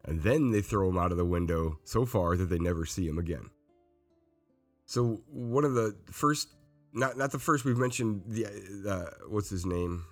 and 0.06 0.22
then 0.22 0.52
they 0.52 0.62
throw 0.62 0.88
him 0.88 0.96
out 0.96 1.10
of 1.10 1.18
the 1.18 1.24
window 1.24 1.78
so 1.84 2.06
far 2.06 2.36
that 2.36 2.46
they 2.46 2.58
never 2.58 2.86
see 2.86 3.06
him 3.06 3.18
again. 3.18 3.50
So 4.86 5.20
one 5.28 5.64
of 5.64 5.74
the 5.74 5.96
first, 6.10 6.48
not 6.92 7.18
not 7.18 7.32
the 7.32 7.40
first 7.40 7.64
we've 7.64 7.76
mentioned 7.76 8.22
the 8.26 8.46
uh, 8.88 9.10
what's 9.28 9.50
his 9.50 9.66
name, 9.66 10.04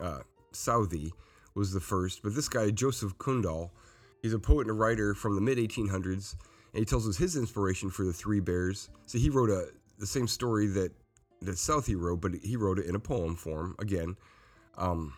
uh, 0.00 0.20
Southey 0.52 1.12
was 1.54 1.72
the 1.72 1.80
first, 1.80 2.22
but 2.22 2.34
this 2.34 2.48
guy 2.48 2.70
Joseph 2.70 3.18
Cundall, 3.18 3.70
he's 4.22 4.32
a 4.32 4.38
poet 4.38 4.62
and 4.62 4.70
a 4.70 4.72
writer 4.72 5.14
from 5.14 5.34
the 5.34 5.42
mid 5.42 5.58
1800s, 5.58 6.36
and 6.74 6.80
he 6.80 6.84
tells 6.84 7.08
us 7.08 7.16
his 7.16 7.36
inspiration 7.36 7.88
for 7.88 8.04
the 8.04 8.12
Three 8.12 8.40
Bears. 8.40 8.90
So 9.06 9.16
he 9.16 9.30
wrote 9.30 9.48
a 9.48 9.68
the 9.98 10.06
same 10.06 10.26
story 10.26 10.66
that 10.66 10.92
that 11.42 11.56
Southey 11.56 11.94
wrote, 11.94 12.20
but 12.20 12.32
he 12.42 12.56
wrote 12.56 12.78
it 12.78 12.86
in 12.86 12.96
a 12.96 13.00
poem 13.00 13.36
form 13.36 13.76
again. 13.78 14.16
Um, 14.76 15.14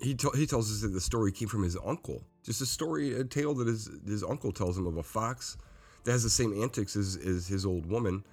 he, 0.00 0.14
t- 0.14 0.28
he 0.34 0.46
tells 0.46 0.70
us 0.70 0.82
that 0.82 0.88
the 0.88 1.00
story 1.00 1.32
came 1.32 1.48
from 1.48 1.62
his 1.62 1.76
uncle. 1.84 2.22
Just 2.42 2.60
a 2.60 2.66
story, 2.66 3.18
a 3.18 3.24
tale 3.24 3.54
that 3.54 3.66
his, 3.66 3.90
his 4.06 4.22
uncle 4.22 4.52
tells 4.52 4.76
him 4.76 4.86
of 4.86 4.96
a 4.96 5.02
fox 5.02 5.56
that 6.04 6.12
has 6.12 6.22
the 6.22 6.30
same 6.30 6.62
antics 6.62 6.96
as, 6.96 7.16
as 7.16 7.46
his 7.46 7.66
old 7.66 7.86
woman. 7.86 8.24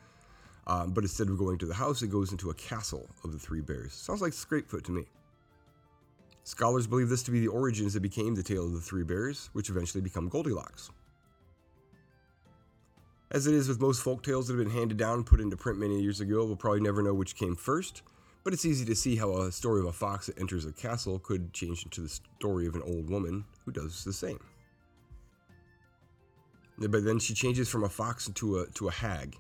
Um, 0.68 0.92
but 0.92 1.04
instead 1.04 1.30
of 1.30 1.38
going 1.38 1.58
to 1.60 1.66
the 1.66 1.74
house, 1.74 2.02
it 2.02 2.08
goes 2.08 2.32
into 2.32 2.50
a 2.50 2.54
castle 2.54 3.08
of 3.24 3.32
the 3.32 3.40
three 3.40 3.62
bears. 3.62 3.94
Sounds 3.94 4.22
like 4.22 4.34
Scrapefoot 4.34 4.84
to 4.86 4.92
me. 4.92 5.06
Scholars 6.44 6.88
believe 6.88 7.10
this 7.10 7.24
to 7.24 7.32
be 7.32 7.40
the 7.40 7.48
origins 7.48 7.94
that 7.94 8.02
became 8.02 8.36
the 8.36 8.44
tale 8.44 8.66
of 8.66 8.74
the 8.74 8.82
three 8.82 9.04
bears, 9.04 9.50
which 9.54 9.70
eventually 9.70 10.02
become 10.02 10.30
Goldilocks. 10.30 10.92
As 13.30 13.46
it 13.46 13.54
is 13.54 13.68
with 13.68 13.82
most 13.82 14.02
folk 14.02 14.24
tales 14.24 14.48
that 14.48 14.58
have 14.58 14.64
been 14.64 14.74
handed 14.74 14.98
down 14.98 15.16
and 15.16 15.26
put 15.26 15.42
into 15.42 15.58
print 15.58 15.78
many 15.78 16.02
years 16.02 16.22
ago, 16.22 16.46
we'll 16.46 16.56
probably 16.56 16.80
never 16.80 17.02
know 17.02 17.14
which 17.14 17.36
came 17.36 17.56
first, 17.56 18.02
but 18.44 18.54
it's 18.54 18.64
easy 18.64 18.86
to 18.86 18.96
see 18.96 19.18
how 19.18 19.36
a 19.36 19.52
story 19.52 19.82
of 19.82 19.86
a 19.86 19.92
fox 19.92 20.28
that 20.28 20.40
enters 20.40 20.66
a 20.66 20.72
castle 20.72 21.20
could 21.20 21.52
change 21.52 21.84
into 21.84 22.00
the 22.00 22.08
story 22.08 22.68
of 22.68 22.76
an 22.76 22.82
old 22.84 23.10
woman 23.10 23.44
who 23.66 23.72
does 23.72 24.06
the 24.06 24.14
same. 24.14 24.40
But 26.78 27.04
then 27.04 27.20
she 27.20 27.34
changes 27.34 27.68
from 27.68 27.84
a 27.84 27.90
fox 27.90 28.30
to 28.34 28.60
a 28.60 28.68
to 28.76 28.88
a 28.88 28.92
hag. 28.92 29.36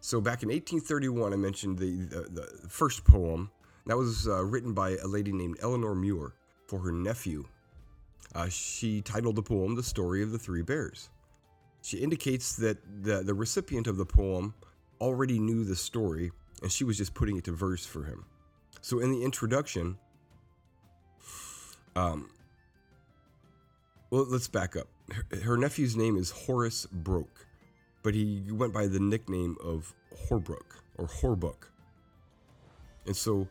So 0.00 0.20
back 0.20 0.42
in 0.42 0.48
1831, 0.48 1.32
I 1.32 1.36
mentioned 1.36 1.78
the 1.78 1.96
the, 2.06 2.20
the 2.30 2.68
first 2.68 3.04
poem 3.04 3.50
that 3.86 3.98
was 3.98 4.28
uh, 4.28 4.42
written 4.44 4.72
by 4.72 4.96
a 4.96 5.06
lady 5.06 5.32
named 5.32 5.58
Eleanor 5.60 5.94
Mure 5.94 6.32
for 6.68 6.78
her 6.78 6.92
nephew. 6.92 7.44
Uh, 8.34 8.48
she 8.48 9.02
titled 9.02 9.36
the 9.36 9.42
poem 9.42 9.74
"The 9.74 9.82
Story 9.82 10.22
of 10.22 10.30
the 10.30 10.38
Three 10.38 10.62
Bears." 10.62 11.10
She 11.84 11.98
indicates 11.98 12.56
that 12.56 12.78
the, 13.02 13.22
the 13.22 13.34
recipient 13.34 13.86
of 13.88 13.98
the 13.98 14.06
poem 14.06 14.54
already 15.02 15.38
knew 15.38 15.64
the 15.64 15.76
story 15.76 16.32
and 16.62 16.72
she 16.72 16.82
was 16.82 16.96
just 16.96 17.12
putting 17.12 17.36
it 17.36 17.44
to 17.44 17.52
verse 17.52 17.84
for 17.84 18.04
him. 18.04 18.24
So 18.80 19.00
in 19.00 19.12
the 19.12 19.22
introduction, 19.22 19.98
um, 21.94 22.30
well, 24.08 24.24
let's 24.30 24.48
back 24.48 24.76
up. 24.76 24.88
Her, 25.12 25.40
her 25.40 25.56
nephew's 25.58 25.94
name 25.94 26.16
is 26.16 26.30
Horace 26.30 26.86
Broke, 26.86 27.46
but 28.02 28.14
he 28.14 28.42
went 28.50 28.72
by 28.72 28.86
the 28.86 28.98
nickname 28.98 29.56
of 29.62 29.94
Horbrook 30.26 30.80
or 30.96 31.06
Horbuck. 31.06 31.68
And 33.04 33.14
so 33.14 33.46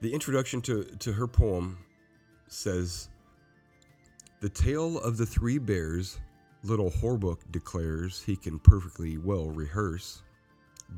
the 0.00 0.14
introduction 0.14 0.62
to, 0.62 0.84
to 0.84 1.12
her 1.12 1.26
poem 1.26 1.76
says 2.46 3.10
The 4.40 4.48
tale 4.48 4.98
of 5.00 5.18
the 5.18 5.26
three 5.26 5.58
bears 5.58 6.18
Little 6.64 6.90
Horbuck 6.90 7.38
declares 7.50 8.22
he 8.22 8.36
can 8.36 8.58
perfectly 8.58 9.16
well 9.16 9.46
rehearse, 9.46 10.22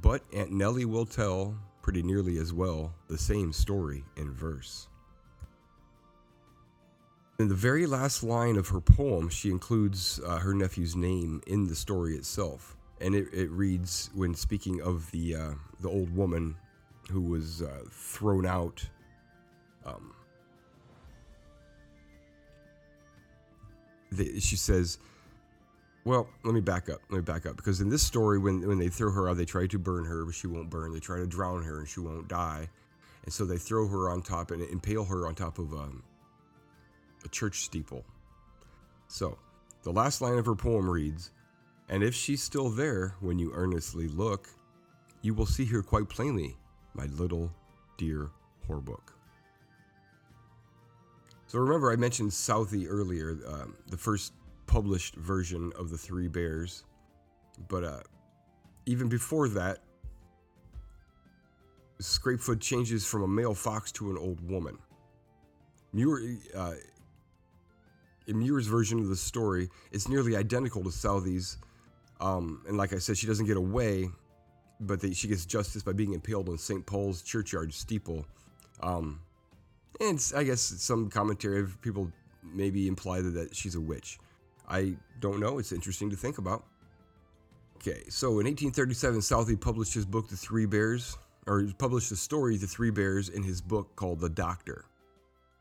but 0.00 0.22
Aunt 0.32 0.50
Nellie 0.50 0.86
will 0.86 1.06
tell 1.06 1.54
pretty 1.82 2.02
nearly 2.02 2.38
as 2.38 2.52
well 2.52 2.94
the 3.08 3.18
same 3.18 3.52
story 3.52 4.04
in 4.16 4.32
verse. 4.32 4.88
In 7.38 7.48
the 7.48 7.54
very 7.54 7.86
last 7.86 8.22
line 8.22 8.56
of 8.56 8.68
her 8.68 8.80
poem, 8.80 9.28
she 9.28 9.50
includes 9.50 10.20
uh, 10.26 10.38
her 10.38 10.52
nephew's 10.52 10.94
name 10.94 11.40
in 11.46 11.66
the 11.66 11.74
story 11.74 12.14
itself, 12.14 12.76
and 13.00 13.14
it, 13.14 13.28
it 13.32 13.50
reads 13.50 14.10
when 14.14 14.34
speaking 14.34 14.80
of 14.82 15.10
the 15.10 15.34
uh, 15.34 15.50
the 15.80 15.88
old 15.88 16.14
woman 16.14 16.56
who 17.10 17.22
was 17.22 17.62
uh, 17.62 17.80
thrown 17.90 18.44
out. 18.44 18.86
Um, 19.86 20.14
the, 24.12 24.38
she 24.40 24.56
says, 24.56 24.98
well, 26.04 26.28
let 26.44 26.54
me 26.54 26.60
back 26.60 26.88
up. 26.88 27.00
Let 27.10 27.18
me 27.18 27.22
back 27.22 27.46
up 27.46 27.56
because 27.56 27.80
in 27.80 27.88
this 27.88 28.02
story, 28.02 28.38
when 28.38 28.66
when 28.66 28.78
they 28.78 28.88
throw 28.88 29.10
her 29.12 29.28
out, 29.28 29.36
they 29.36 29.44
try 29.44 29.66
to 29.66 29.78
burn 29.78 30.04
her, 30.04 30.24
but 30.24 30.34
she 30.34 30.46
won't 30.46 30.70
burn. 30.70 30.92
They 30.92 31.00
try 31.00 31.18
to 31.18 31.26
drown 31.26 31.62
her, 31.62 31.78
and 31.78 31.88
she 31.88 32.00
won't 32.00 32.28
die. 32.28 32.68
And 33.24 33.32
so 33.32 33.44
they 33.44 33.58
throw 33.58 33.86
her 33.86 34.08
on 34.08 34.22
top 34.22 34.50
and 34.50 34.62
impale 34.62 35.04
her 35.04 35.26
on 35.26 35.34
top 35.34 35.58
of 35.58 35.72
um, 35.74 36.02
a 37.24 37.28
church 37.28 37.60
steeple. 37.60 38.04
So 39.08 39.38
the 39.82 39.92
last 39.92 40.22
line 40.22 40.38
of 40.38 40.46
her 40.46 40.54
poem 40.54 40.88
reads, 40.88 41.32
"And 41.88 42.02
if 42.02 42.14
she's 42.14 42.42
still 42.42 42.70
there 42.70 43.14
when 43.20 43.38
you 43.38 43.52
earnestly 43.54 44.08
look, 44.08 44.48
you 45.20 45.34
will 45.34 45.46
see 45.46 45.66
her 45.66 45.82
quite 45.82 46.08
plainly, 46.08 46.56
my 46.94 47.06
little 47.06 47.52
dear 47.98 48.30
Horbuck." 48.66 49.12
So 51.46 51.58
remember, 51.58 51.92
I 51.92 51.96
mentioned 51.96 52.32
Southey 52.32 52.86
earlier, 52.88 53.36
um, 53.46 53.76
the 53.88 53.96
first 53.98 54.32
published 54.70 55.16
version 55.16 55.72
of 55.76 55.90
the 55.90 55.98
Three 55.98 56.28
Bears. 56.28 56.84
But 57.68 57.82
uh, 57.82 58.00
even 58.86 59.08
before 59.08 59.48
that, 59.48 59.78
Scrapefoot 61.98 62.60
changes 62.60 63.04
from 63.04 63.24
a 63.24 63.28
male 63.28 63.52
fox 63.52 63.90
to 63.92 64.10
an 64.10 64.16
old 64.16 64.40
woman. 64.48 64.78
Mure, 65.92 66.20
uh, 66.54 66.74
in 68.28 68.38
Mure's 68.38 68.68
version 68.68 69.00
of 69.00 69.08
the 69.08 69.16
story, 69.16 69.68
it's 69.90 70.08
nearly 70.08 70.36
identical 70.36 70.84
to 70.84 70.92
Southey's. 70.92 71.58
Um, 72.20 72.62
and 72.68 72.78
like 72.78 72.92
I 72.92 72.98
said, 72.98 73.18
she 73.18 73.26
doesn't 73.26 73.46
get 73.46 73.56
away, 73.56 74.08
but 74.78 75.00
they, 75.00 75.12
she 75.12 75.26
gets 75.26 75.46
justice 75.46 75.82
by 75.82 75.92
being 75.92 76.12
impaled 76.12 76.48
on 76.48 76.56
St. 76.56 76.86
Paul's 76.86 77.22
churchyard 77.22 77.74
steeple. 77.74 78.24
Um, 78.84 79.20
and 80.00 80.24
I 80.36 80.44
guess 80.44 80.60
some 80.60 81.10
commentary 81.10 81.58
of 81.58 81.82
people 81.82 82.12
maybe 82.44 82.86
imply 82.86 83.20
that 83.20 83.54
she's 83.54 83.74
a 83.74 83.80
witch. 83.80 84.20
I 84.70 84.94
don't 85.18 85.40
know. 85.40 85.58
It's 85.58 85.72
interesting 85.72 86.08
to 86.10 86.16
think 86.16 86.38
about. 86.38 86.64
Okay, 87.76 88.04
so 88.08 88.28
in 88.40 88.46
1837, 88.46 89.22
Southey 89.22 89.56
published 89.56 89.94
his 89.94 90.04
book, 90.06 90.28
The 90.28 90.36
Three 90.36 90.66
Bears, 90.66 91.16
or 91.46 91.64
published 91.78 92.10
the 92.10 92.16
story, 92.16 92.56
The 92.56 92.66
Three 92.66 92.90
Bears, 92.90 93.30
in 93.30 93.42
his 93.42 93.60
book 93.60 93.96
called 93.96 94.20
The 94.20 94.28
Doctor. 94.28 94.84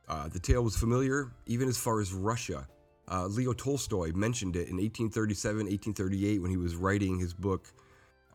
Uh, 0.08 0.28
the 0.28 0.40
tale 0.40 0.64
was 0.64 0.76
familiar 0.76 1.32
even 1.46 1.68
as 1.70 1.78
far 1.78 2.02
as 2.02 2.14
Russia. 2.14 2.68
Uh, 3.12 3.26
Leo 3.28 3.54
Tolstoy 3.54 4.12
mentioned 4.14 4.56
it 4.56 4.68
in 4.68 4.78
1837, 4.78 5.58
1838 5.68 6.42
when 6.42 6.52
he 6.52 6.58
was 6.58 6.76
writing 6.76 7.18
his 7.18 7.34
book, 7.34 7.72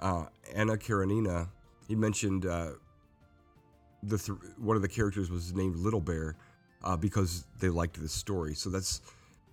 uh, 0.00 0.26
Anna 0.54 0.76
Karenina. 0.76 1.48
He 1.86 1.94
mentioned 1.94 2.46
uh, 2.46 2.70
the 4.02 4.18
th- 4.18 4.38
one 4.58 4.76
of 4.76 4.82
the 4.82 4.88
characters 4.88 5.30
was 5.30 5.52
named 5.54 5.76
Little 5.76 6.00
Bear 6.00 6.36
uh, 6.82 6.96
because 6.96 7.44
they 7.60 7.68
liked 7.68 8.00
the 8.00 8.08
story. 8.08 8.54
So 8.54 8.70
that's 8.70 9.00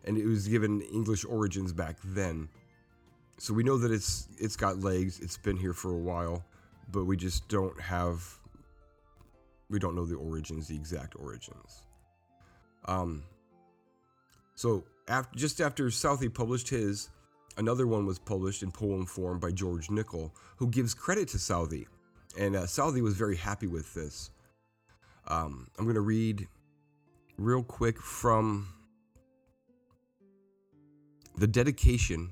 and 0.05 0.17
it 0.17 0.25
was 0.25 0.47
given 0.47 0.81
English 0.81 1.25
origins 1.25 1.73
back 1.73 1.97
then. 2.03 2.49
So 3.37 3.53
we 3.53 3.63
know 3.63 3.77
that 3.77 3.91
it's 3.91 4.27
it's 4.37 4.55
got 4.55 4.79
legs. 4.79 5.19
It's 5.19 5.37
been 5.37 5.57
here 5.57 5.73
for 5.73 5.91
a 5.91 5.97
while, 5.97 6.43
but 6.91 7.05
we 7.05 7.17
just 7.17 7.47
don't 7.47 7.79
have 7.79 8.23
we 9.69 9.79
don't 9.79 9.95
know 9.95 10.05
the 10.05 10.15
origins, 10.15 10.67
the 10.67 10.75
exact 10.75 11.15
origins. 11.19 11.83
Um 12.85 13.23
so 14.55 14.83
after 15.07 15.37
just 15.37 15.61
after 15.61 15.89
Southey 15.89 16.29
published 16.29 16.69
his, 16.69 17.09
another 17.57 17.87
one 17.87 18.05
was 18.05 18.19
published 18.19 18.63
in 18.63 18.71
poem 18.71 19.05
form 19.05 19.39
by 19.39 19.51
George 19.51 19.89
Nicol, 19.89 20.33
who 20.57 20.67
gives 20.67 20.93
credit 20.93 21.27
to 21.29 21.39
Southey. 21.39 21.87
And 22.39 22.55
uh, 22.55 22.65
Southey 22.65 23.01
was 23.01 23.15
very 23.15 23.35
happy 23.35 23.67
with 23.67 23.93
this. 23.93 24.31
Um, 25.27 25.67
I'm 25.77 25.85
going 25.85 25.95
to 25.95 26.01
read 26.01 26.47
real 27.37 27.63
quick 27.63 27.99
from 27.99 28.67
the 31.41 31.47
dedication 31.47 32.29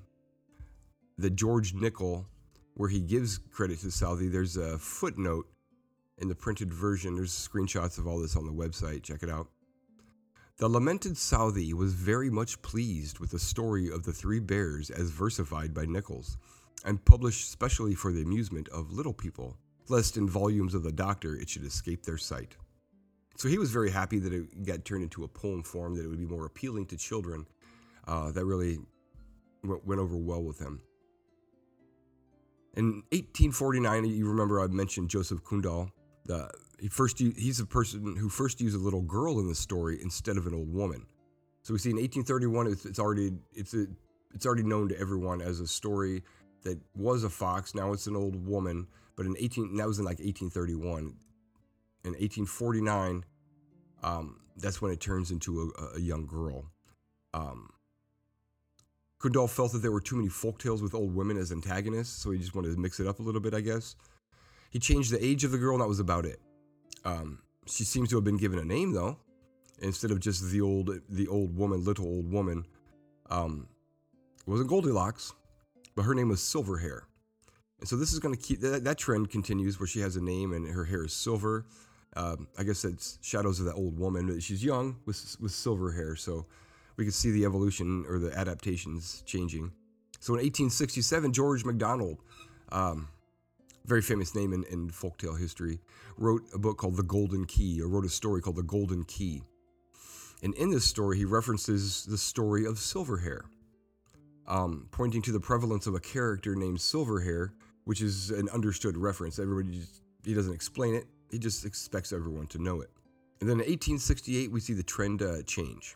that 1.17 1.31
George 1.31 1.73
Nicol, 1.73 2.27
where 2.75 2.89
he 2.89 2.99
gives 2.99 3.39
credit 3.39 3.79
to 3.79 3.89
Southey, 3.89 4.27
there's 4.27 4.55
a 4.55 4.77
footnote 4.77 5.47
in 6.19 6.27
the 6.27 6.35
printed 6.35 6.71
version. 6.71 7.15
There's 7.15 7.31
screenshots 7.31 7.97
of 7.97 8.05
all 8.05 8.19
this 8.19 8.35
on 8.35 8.45
the 8.45 8.51
website. 8.51 9.01
Check 9.01 9.23
it 9.23 9.29
out. 9.31 9.47
The 10.57 10.69
lamented 10.69 11.17
Southey 11.17 11.73
was 11.73 11.95
very 11.95 12.29
much 12.29 12.61
pleased 12.61 13.17
with 13.17 13.31
the 13.31 13.39
story 13.39 13.89
of 13.91 14.03
the 14.03 14.13
three 14.13 14.39
bears 14.39 14.91
as 14.91 15.09
versified 15.09 15.73
by 15.73 15.85
Nichols, 15.85 16.37
and 16.85 17.03
published 17.03 17.49
specially 17.49 17.95
for 17.95 18.11
the 18.11 18.21
amusement 18.21 18.69
of 18.69 18.91
little 18.91 19.13
people, 19.13 19.57
lest 19.87 20.17
in 20.17 20.29
volumes 20.29 20.75
of 20.75 20.83
the 20.83 20.91
Doctor 20.91 21.35
it 21.35 21.49
should 21.49 21.65
escape 21.65 22.03
their 22.03 22.19
sight. 22.19 22.55
So 23.37 23.47
he 23.47 23.57
was 23.57 23.71
very 23.71 23.89
happy 23.89 24.19
that 24.19 24.33
it 24.33 24.63
got 24.67 24.85
turned 24.85 25.01
into 25.01 25.23
a 25.23 25.27
poem 25.27 25.63
form, 25.63 25.95
that 25.95 26.05
it 26.05 26.09
would 26.09 26.19
be 26.19 26.27
more 26.27 26.45
appealing 26.45 26.85
to 26.87 26.95
children, 26.95 27.47
uh, 28.07 28.31
that 28.33 28.45
really 28.45 28.77
went 29.63 29.99
over 29.99 30.17
well 30.17 30.43
with 30.43 30.59
him. 30.59 30.81
In 32.75 33.03
1849, 33.11 34.05
you 34.05 34.27
remember 34.27 34.61
I 34.61 34.67
mentioned 34.67 35.09
Joseph 35.09 35.43
Cundall. 35.43 35.91
The, 36.25 36.49
he 36.79 36.87
first 36.87 37.19
he's 37.19 37.57
the 37.57 37.65
person 37.65 38.15
who 38.15 38.29
first 38.29 38.61
used 38.61 38.75
a 38.75 38.79
little 38.79 39.01
girl 39.01 39.39
in 39.39 39.47
the 39.47 39.55
story 39.55 39.99
instead 40.01 40.37
of 40.37 40.47
an 40.47 40.53
old 40.53 40.73
woman. 40.73 41.05
So 41.63 41.73
we 41.73 41.79
see 41.79 41.89
in 41.89 41.97
1831, 41.97 42.67
it's, 42.67 42.85
it's 42.85 42.99
already 42.99 43.31
it's 43.53 43.73
a, 43.73 43.87
it's 44.33 44.45
already 44.45 44.63
known 44.63 44.89
to 44.89 44.99
everyone 44.99 45.41
as 45.41 45.59
a 45.59 45.67
story 45.67 46.23
that 46.63 46.79
was 46.95 47.23
a 47.23 47.29
fox. 47.29 47.73
Now 47.75 47.91
it's 47.91 48.07
an 48.07 48.15
old 48.15 48.47
woman, 48.47 48.87
but 49.15 49.25
in 49.25 49.35
18 49.37 49.75
that 49.77 49.87
was 49.87 49.99
in 49.99 50.05
like 50.05 50.19
1831. 50.19 51.15
In 52.05 52.11
1849, 52.11 53.25
um, 54.03 54.39
that's 54.55 54.81
when 54.81 54.91
it 54.91 55.01
turns 55.01 55.31
into 55.31 55.73
a, 55.77 55.97
a 55.97 55.99
young 55.99 56.25
girl. 56.25 56.65
Um, 57.33 57.69
Cundall 59.19 59.49
felt 59.49 59.73
that 59.73 59.79
there 59.79 59.91
were 59.91 60.01
too 60.01 60.15
many 60.15 60.29
folktales 60.29 60.81
with 60.81 60.93
old 60.93 61.13
women 61.13 61.37
as 61.37 61.51
antagonists, 61.51 62.21
so 62.21 62.31
he 62.31 62.39
just 62.39 62.55
wanted 62.55 62.73
to 62.73 62.79
mix 62.79 62.99
it 62.99 63.07
up 63.07 63.19
a 63.19 63.23
little 63.23 63.41
bit, 63.41 63.53
I 63.53 63.61
guess. 63.61 63.95
He 64.69 64.79
changed 64.79 65.11
the 65.11 65.23
age 65.23 65.43
of 65.43 65.51
the 65.51 65.57
girl, 65.57 65.73
and 65.73 65.81
that 65.81 65.87
was 65.87 65.99
about 65.99 66.25
it. 66.25 66.39
Um, 67.03 67.39
she 67.65 67.83
seems 67.83 68.09
to 68.09 68.15
have 68.15 68.23
been 68.23 68.37
given 68.37 68.59
a 68.59 68.65
name, 68.65 68.93
though, 68.93 69.17
instead 69.81 70.11
of 70.11 70.19
just 70.19 70.49
the 70.51 70.61
old, 70.61 70.91
the 71.09 71.27
old 71.27 71.55
woman, 71.57 71.83
little 71.83 72.05
old 72.05 72.31
woman. 72.31 72.65
Um, 73.29 73.67
it 74.39 74.49
wasn't 74.49 74.69
Goldilocks, 74.69 75.33
but 75.95 76.03
her 76.03 76.15
name 76.15 76.29
was 76.29 76.39
Silverhair. 76.39 77.01
And 77.79 77.87
so 77.87 77.95
this 77.95 78.13
is 78.13 78.19
going 78.19 78.35
to 78.35 78.41
keep 78.41 78.61
that, 78.61 78.83
that, 78.83 78.97
trend 78.97 79.29
continues 79.29 79.79
where 79.79 79.87
she 79.87 80.01
has 80.01 80.15
a 80.15 80.21
name 80.21 80.53
and 80.53 80.67
her 80.67 80.85
hair 80.85 81.05
is 81.05 81.13
silver. 81.13 81.65
Um, 82.15 82.47
I 82.57 82.63
guess 82.63 82.83
it's 82.83 83.19
shadows 83.21 83.59
of 83.59 83.65
that 83.67 83.75
old 83.75 83.97
woman. 83.97 84.27
but 84.27 84.43
She's 84.43 84.63
young 84.63 84.97
with 85.05 85.37
with 85.39 85.51
silver 85.51 85.91
hair, 85.91 86.15
so 86.15 86.45
we 86.99 87.05
can 87.05 87.13
see 87.13 87.31
the 87.31 87.45
evolution 87.45 88.05
or 88.09 88.19
the 88.19 88.37
adaptations 88.37 89.23
changing. 89.25 89.71
So 90.19 90.33
in 90.33 90.39
1867, 90.39 91.31
George 91.31 91.63
MacDonald, 91.63 92.17
um, 92.73 93.07
very 93.85 94.01
famous 94.01 94.35
name 94.35 94.51
in, 94.51 94.65
in 94.65 94.89
folktale 94.89 95.39
history, 95.39 95.79
wrote 96.17 96.41
a 96.53 96.57
book 96.57 96.77
called 96.77 96.97
The 96.97 97.03
Golden 97.03 97.45
Key, 97.45 97.81
or 97.81 97.87
wrote 97.87 98.05
a 98.05 98.09
story 98.09 98.41
called 98.41 98.57
The 98.57 98.63
Golden 98.63 99.05
Key. 99.05 99.41
And 100.43 100.53
in 100.55 100.71
this 100.71 100.83
story, 100.83 101.17
he 101.17 101.23
references 101.23 102.03
the 102.03 102.17
story 102.17 102.65
of 102.65 102.75
Silverhair, 102.75 103.43
um, 104.45 104.89
pointing 104.91 105.21
to 105.21 105.31
the 105.31 105.39
prevalence 105.39 105.87
of 105.87 105.95
a 105.95 106.01
character 106.01 106.53
named 106.53 106.79
Silverhair, 106.79 107.51
which 107.85 108.01
is 108.01 108.29
an 108.29 108.49
understood 108.49 108.97
reference. 108.97 109.39
Everybody, 109.39 109.79
just, 109.79 110.01
he 110.25 110.33
doesn't 110.33 110.53
explain 110.53 110.95
it, 110.95 111.05
he 111.31 111.39
just 111.39 111.63
expects 111.63 112.11
everyone 112.11 112.47
to 112.47 112.61
know 112.61 112.81
it. 112.81 112.89
And 113.39 113.49
then 113.49 113.61
in 113.61 113.69
1868, 113.69 114.51
we 114.51 114.59
see 114.59 114.73
the 114.73 114.83
trend 114.83 115.21
uh, 115.21 115.43
change. 115.43 115.95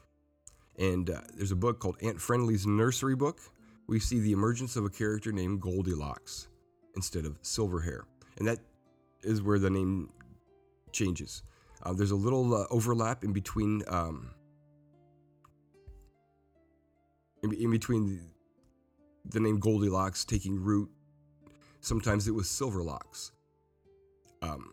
And 0.79 1.09
uh, 1.09 1.21
there's 1.35 1.51
a 1.51 1.55
book 1.55 1.79
called 1.79 1.97
Aunt 2.01 2.19
Friendly's 2.19 2.65
Nursery 2.65 3.15
Book. 3.15 3.39
We 3.87 3.99
see 3.99 4.19
the 4.19 4.31
emergence 4.31 4.75
of 4.75 4.85
a 4.85 4.89
character 4.89 5.31
named 5.31 5.61
Goldilocks 5.61 6.47
instead 6.95 7.25
of 7.25 7.41
Silverhair. 7.41 8.01
And 8.37 8.47
that 8.47 8.59
is 9.21 9.41
where 9.41 9.59
the 9.59 9.69
name 9.69 10.09
changes. 10.91 11.43
Uh, 11.83 11.93
there's 11.93 12.11
a 12.11 12.15
little 12.15 12.55
uh, 12.55 12.65
overlap 12.69 13.23
in 13.23 13.33
between 13.33 13.83
um, 13.87 14.31
in, 17.43 17.51
in, 17.53 17.71
between 17.71 18.07
the, 18.07 18.19
the, 19.31 19.39
name 19.39 19.59
Goldilocks 19.59 20.23
taking 20.23 20.55
root. 20.55 20.89
Sometimes 21.81 22.27
it 22.27 22.31
was 22.31 22.47
Silverlocks. 22.47 23.31
Um, 24.41 24.72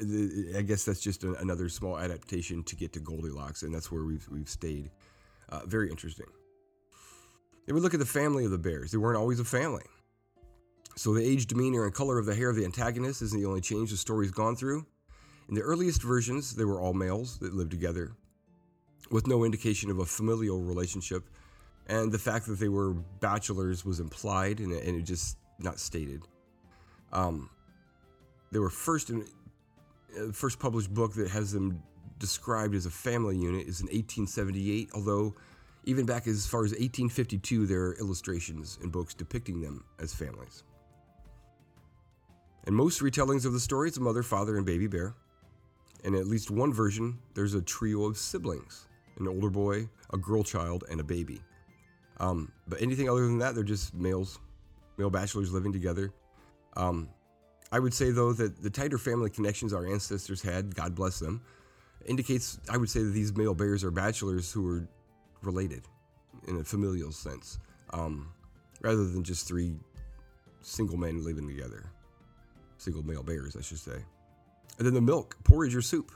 I 0.00 0.62
guess 0.62 0.84
that's 0.84 1.00
just 1.00 1.24
a, 1.24 1.34
another 1.40 1.68
small 1.68 1.98
adaptation 1.98 2.62
to 2.64 2.76
get 2.76 2.92
to 2.94 3.00
Goldilocks, 3.00 3.62
and 3.62 3.74
that's 3.74 3.92
where 3.92 4.04
we've 4.04 4.26
we've 4.30 4.48
stayed. 4.48 4.90
Uh, 5.50 5.60
very 5.66 5.90
interesting. 5.90 6.26
If 7.66 7.74
we 7.74 7.80
look 7.80 7.94
at 7.94 8.00
the 8.00 8.06
family 8.06 8.44
of 8.44 8.50
the 8.50 8.58
bears, 8.58 8.92
they 8.92 8.98
weren't 8.98 9.18
always 9.18 9.40
a 9.40 9.44
family. 9.44 9.84
So 10.96 11.14
the 11.14 11.22
age, 11.22 11.46
demeanor, 11.46 11.84
and 11.84 11.94
color 11.94 12.18
of 12.18 12.26
the 12.26 12.34
hair 12.34 12.50
of 12.50 12.56
the 12.56 12.64
antagonist 12.64 13.22
isn't 13.22 13.38
the 13.38 13.46
only 13.46 13.60
change 13.60 13.90
the 13.90 13.96
story's 13.96 14.30
gone 14.30 14.56
through. 14.56 14.86
In 15.48 15.54
the 15.54 15.60
earliest 15.60 16.02
versions, 16.02 16.54
they 16.54 16.64
were 16.64 16.80
all 16.80 16.92
males 16.92 17.38
that 17.38 17.54
lived 17.54 17.70
together, 17.70 18.12
with 19.10 19.26
no 19.26 19.44
indication 19.44 19.90
of 19.90 19.98
a 19.98 20.04
familial 20.04 20.60
relationship, 20.60 21.28
and 21.86 22.10
the 22.10 22.18
fact 22.18 22.46
that 22.46 22.58
they 22.58 22.68
were 22.68 22.94
bachelors 23.20 23.84
was 23.84 24.00
implied 24.00 24.60
and, 24.60 24.72
and 24.72 24.96
it 24.96 25.02
just 25.02 25.36
not 25.58 25.78
stated. 25.78 26.22
Um, 27.12 27.48
they 28.50 28.58
were 28.58 28.70
first 28.70 29.10
in 29.10 29.24
uh, 30.16 30.32
first 30.32 30.58
published 30.58 30.92
book 30.92 31.14
that 31.14 31.30
has 31.30 31.52
them 31.52 31.82
described 32.18 32.74
as 32.74 32.86
a 32.86 32.90
family 32.90 33.36
unit 33.36 33.66
is 33.66 33.80
in 33.80 33.86
1878, 33.86 34.90
although 34.94 35.34
even 35.84 36.04
back 36.04 36.26
as 36.26 36.46
far 36.46 36.64
as 36.64 36.72
1852, 36.72 37.66
there 37.66 37.82
are 37.82 37.94
illustrations 37.98 38.78
in 38.82 38.90
books 38.90 39.14
depicting 39.14 39.60
them 39.60 39.84
as 39.98 40.14
families. 40.14 40.64
In 42.66 42.74
most 42.74 43.00
retellings 43.00 43.46
of 43.46 43.52
the 43.52 43.60
story, 43.60 43.88
it's 43.88 43.96
a 43.96 44.00
mother, 44.00 44.22
father, 44.22 44.56
and 44.56 44.66
baby 44.66 44.86
bear. 44.86 45.14
In 46.04 46.14
at 46.14 46.26
least 46.26 46.50
one 46.50 46.72
version, 46.72 47.18
there's 47.34 47.54
a 47.54 47.62
trio 47.62 48.04
of 48.04 48.18
siblings 48.18 48.86
an 49.18 49.26
older 49.26 49.50
boy, 49.50 49.88
a 50.12 50.16
girl 50.16 50.44
child, 50.44 50.84
and 50.90 51.00
a 51.00 51.04
baby. 51.04 51.40
Um, 52.20 52.52
but 52.68 52.80
anything 52.80 53.08
other 53.08 53.22
than 53.22 53.38
that, 53.38 53.54
they're 53.54 53.64
just 53.64 53.94
males, 53.94 54.38
male 54.96 55.10
bachelors 55.10 55.52
living 55.52 55.72
together. 55.72 56.12
Um, 56.76 57.08
I 57.70 57.78
would 57.78 57.92
say, 57.92 58.10
though, 58.10 58.32
that 58.32 58.62
the 58.62 58.70
tighter 58.70 58.98
family 58.98 59.30
connections 59.30 59.72
our 59.72 59.86
ancestors 59.86 60.40
had, 60.40 60.74
God 60.74 60.94
bless 60.94 61.18
them, 61.18 61.42
indicates, 62.06 62.58
I 62.68 62.76
would 62.76 62.88
say, 62.88 63.02
that 63.02 63.10
these 63.10 63.36
male 63.36 63.54
bears 63.54 63.84
are 63.84 63.90
bachelors 63.90 64.50
who 64.50 64.66
are 64.68 64.88
related 65.42 65.82
in 66.46 66.56
a 66.56 66.64
familial 66.64 67.12
sense, 67.12 67.58
um, 67.90 68.32
rather 68.80 69.04
than 69.04 69.22
just 69.22 69.46
three 69.46 69.74
single 70.62 70.96
men 70.96 71.24
living 71.24 71.46
together 71.46 71.90
single 72.78 73.02
male 73.02 73.22
bears, 73.22 73.56
I 73.56 73.60
should 73.60 73.78
say. 73.78 74.04
And 74.78 74.86
then 74.86 74.94
the 74.94 75.00
milk, 75.00 75.36
porridge 75.44 75.74
or 75.74 75.82
soup. 75.82 76.12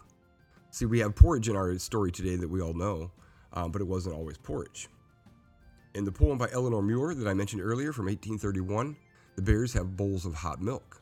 See, 0.71 0.87
we 0.87 1.01
have 1.01 1.15
porridge 1.15 1.49
in 1.49 1.57
our 1.57 1.77
story 1.79 2.13
today 2.13 2.37
that 2.37 2.49
we 2.49 2.63
all 2.63 2.73
know, 2.73 3.11
um, 3.53 3.73
but 3.73 3.83
it 3.83 3.87
wasn't 3.87 4.15
always 4.15 4.39
porridge. 4.39 4.89
In 5.95 6.05
the 6.05 6.13
poem 6.13 6.39
by 6.39 6.49
Eleanor 6.53 6.81
Mure 6.81 7.15
that 7.15 7.29
I 7.29 7.35
mentioned 7.35 7.61
earlier 7.61 7.93
from 7.93 8.07
1831, 8.07 8.97
the 9.37 9.43
bears 9.43 9.73
have 9.75 9.97
bowls 9.97 10.25
of 10.25 10.35
hot 10.35 10.63
milk. 10.63 11.02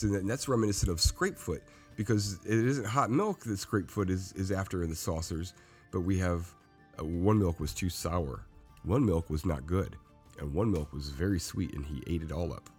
And 0.00 0.28
that's 0.28 0.48
reminiscent 0.48 0.90
of 0.90 1.00
Scrapefoot 1.00 1.62
because 1.96 2.38
it 2.46 2.54
isn't 2.54 2.86
hot 2.86 3.10
milk 3.10 3.40
that 3.40 3.58
Scrapefoot 3.58 4.08
is, 4.08 4.32
is 4.32 4.50
after 4.50 4.82
in 4.82 4.88
the 4.88 4.96
saucers, 4.96 5.52
but 5.90 6.00
we 6.00 6.18
have 6.18 6.50
uh, 6.98 7.04
one 7.04 7.38
milk 7.38 7.60
was 7.60 7.74
too 7.74 7.90
sour, 7.90 8.46
one 8.84 9.04
milk 9.04 9.28
was 9.28 9.44
not 9.44 9.66
good, 9.66 9.96
and 10.38 10.52
one 10.54 10.70
milk 10.70 10.92
was 10.92 11.10
very 11.10 11.38
sweet 11.38 11.74
and 11.74 11.84
he 11.84 12.02
ate 12.06 12.22
it 12.22 12.32
all 12.32 12.52
up. 12.52 12.70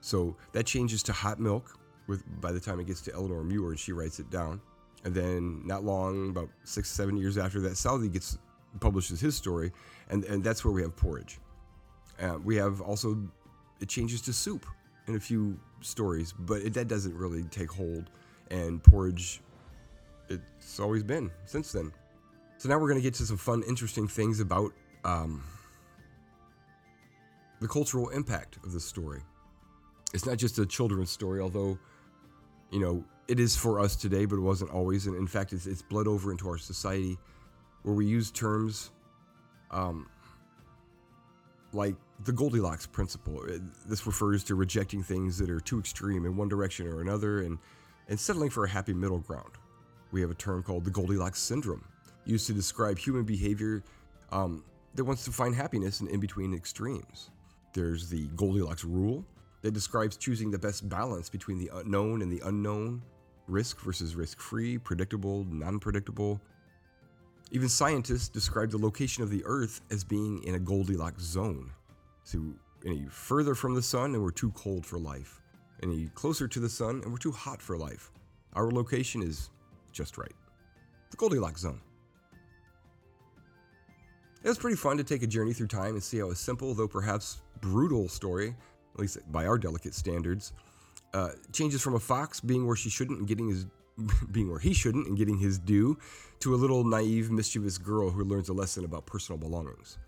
So 0.00 0.36
that 0.52 0.66
changes 0.66 1.02
to 1.04 1.12
hot 1.12 1.38
milk 1.38 1.78
with 2.08 2.24
by 2.40 2.50
the 2.50 2.58
time 2.58 2.80
it 2.80 2.88
gets 2.88 3.00
to 3.02 3.14
Eleanor 3.14 3.44
Mure 3.44 3.70
and 3.70 3.78
she 3.78 3.92
writes 3.92 4.18
it 4.18 4.28
down. 4.30 4.60
And 5.04 5.14
then 5.14 5.62
not 5.64 5.84
long, 5.84 6.30
about 6.30 6.48
six, 6.64 6.88
seven 6.88 7.16
years 7.16 7.38
after 7.38 7.60
that, 7.60 7.76
Southey 7.76 8.08
gets 8.08 8.38
publishes 8.80 9.20
his 9.20 9.36
story, 9.36 9.70
and, 10.08 10.24
and 10.24 10.42
that's 10.42 10.64
where 10.64 10.72
we 10.72 10.82
have 10.82 10.96
porridge. 10.96 11.38
Uh, 12.20 12.38
we 12.42 12.56
have 12.56 12.80
also 12.80 13.16
it 13.80 13.88
changes 13.88 14.20
to 14.22 14.32
soup 14.32 14.66
in 15.06 15.16
a 15.16 15.20
few 15.20 15.58
stories, 15.80 16.32
but 16.32 16.62
it, 16.62 16.74
that 16.74 16.88
doesn't 16.88 17.14
really 17.16 17.42
take 17.44 17.70
hold. 17.70 18.10
And 18.50 18.82
porridge, 18.82 19.40
it's 20.28 20.78
always 20.78 21.02
been 21.02 21.30
since 21.44 21.72
then. 21.72 21.92
So 22.58 22.68
now 22.68 22.78
we're 22.78 22.88
going 22.88 23.00
to 23.00 23.02
get 23.02 23.14
to 23.14 23.26
some 23.26 23.36
fun, 23.36 23.62
interesting 23.66 24.06
things 24.06 24.40
about 24.40 24.72
um, 25.04 25.42
the 27.60 27.68
cultural 27.68 28.10
impact 28.10 28.58
of 28.64 28.72
this 28.72 28.84
story 28.84 29.22
it's 30.12 30.26
not 30.26 30.36
just 30.36 30.58
a 30.58 30.66
children's 30.66 31.10
story, 31.10 31.40
although, 31.40 31.78
you 32.70 32.80
know, 32.80 33.04
it 33.28 33.40
is 33.40 33.56
for 33.56 33.80
us 33.80 33.96
today, 33.96 34.24
but 34.24 34.36
it 34.36 34.42
wasn't 34.42 34.70
always. 34.70 35.06
And 35.06 35.16
in 35.16 35.26
fact, 35.26 35.52
it's, 35.52 35.66
it's 35.66 35.82
bled 35.82 36.06
over 36.06 36.30
into 36.30 36.48
our 36.48 36.58
society 36.58 37.18
where 37.82 37.94
we 37.94 38.06
use 38.06 38.30
terms 38.30 38.90
um, 39.70 40.08
like 41.72 41.96
the 42.24 42.32
Goldilocks 42.32 42.86
principle. 42.86 43.44
This 43.86 44.06
refers 44.06 44.44
to 44.44 44.54
rejecting 44.54 45.02
things 45.02 45.38
that 45.38 45.50
are 45.50 45.60
too 45.60 45.78
extreme 45.78 46.26
in 46.26 46.36
one 46.36 46.48
direction 46.48 46.86
or 46.86 47.00
another 47.00 47.42
and, 47.42 47.58
and 48.08 48.18
settling 48.18 48.50
for 48.50 48.64
a 48.64 48.68
happy 48.68 48.92
middle 48.92 49.18
ground. 49.18 49.52
We 50.10 50.20
have 50.20 50.30
a 50.30 50.34
term 50.34 50.62
called 50.62 50.84
the 50.84 50.90
Goldilocks 50.90 51.40
syndrome, 51.40 51.84
used 52.24 52.46
to 52.48 52.52
describe 52.52 52.98
human 52.98 53.24
behavior 53.24 53.82
um, 54.30 54.64
that 54.94 55.04
wants 55.04 55.24
to 55.24 55.32
find 55.32 55.54
happiness 55.54 56.00
in 56.00 56.08
in 56.08 56.20
between 56.20 56.54
extremes. 56.54 57.30
There's 57.72 58.10
the 58.10 58.26
Goldilocks 58.36 58.84
rule, 58.84 59.24
that 59.62 59.72
describes 59.72 60.16
choosing 60.16 60.50
the 60.50 60.58
best 60.58 60.88
balance 60.88 61.28
between 61.28 61.58
the 61.58 61.70
known 61.84 62.20
and 62.20 62.30
the 62.30 62.42
unknown, 62.44 63.00
risk 63.46 63.80
versus 63.80 64.14
risk 64.14 64.40
free, 64.40 64.76
predictable, 64.76 65.46
non 65.48 65.78
predictable. 65.78 66.40
Even 67.52 67.68
scientists 67.68 68.28
describe 68.28 68.70
the 68.70 68.78
location 68.78 69.22
of 69.22 69.30
the 69.30 69.42
Earth 69.44 69.80
as 69.90 70.04
being 70.04 70.42
in 70.44 70.54
a 70.54 70.58
Goldilocks 70.58 71.22
zone. 71.22 71.70
So, 72.24 72.42
any 72.84 73.06
further 73.06 73.54
from 73.54 73.74
the 73.74 73.82
sun, 73.82 74.14
and 74.14 74.22
we're 74.22 74.30
too 74.30 74.50
cold 74.52 74.84
for 74.84 74.98
life. 74.98 75.40
Any 75.82 76.08
closer 76.14 76.48
to 76.48 76.60
the 76.60 76.68
sun, 76.68 77.00
and 77.02 77.12
we're 77.12 77.18
too 77.18 77.32
hot 77.32 77.62
for 77.62 77.76
life. 77.76 78.10
Our 78.54 78.70
location 78.70 79.22
is 79.22 79.50
just 79.92 80.18
right. 80.18 80.34
The 81.10 81.16
Goldilocks 81.16 81.60
zone. 81.60 81.80
It 84.42 84.48
was 84.48 84.58
pretty 84.58 84.76
fun 84.76 84.96
to 84.96 85.04
take 85.04 85.22
a 85.22 85.26
journey 85.26 85.52
through 85.52 85.68
time 85.68 85.94
and 85.94 86.02
see 86.02 86.18
how 86.18 86.30
a 86.30 86.34
simple, 86.34 86.74
though 86.74 86.88
perhaps 86.88 87.40
brutal 87.60 88.08
story 88.08 88.56
at 88.94 89.00
least 89.00 89.18
by 89.30 89.46
our 89.46 89.58
delicate 89.58 89.94
standards, 89.94 90.52
uh, 91.14 91.30
changes 91.52 91.80
from 91.80 91.94
a 91.94 91.98
fox 91.98 92.40
being 92.40 92.66
where 92.66 92.76
she 92.76 92.90
shouldn't 92.90 93.18
and 93.18 93.28
getting 93.28 93.48
his 93.48 93.66
being 94.32 94.50
where 94.50 94.58
he 94.58 94.72
shouldn't 94.72 95.06
and 95.06 95.18
getting 95.18 95.36
his 95.36 95.58
due 95.58 95.98
to 96.40 96.54
a 96.54 96.56
little 96.56 96.82
naive, 96.84 97.30
mischievous 97.30 97.78
girl 97.78 98.10
who 98.10 98.24
learns 98.24 98.48
a 98.48 98.52
lesson 98.52 98.84
about 98.84 99.04
personal 99.06 99.38
belongings. 99.38 99.98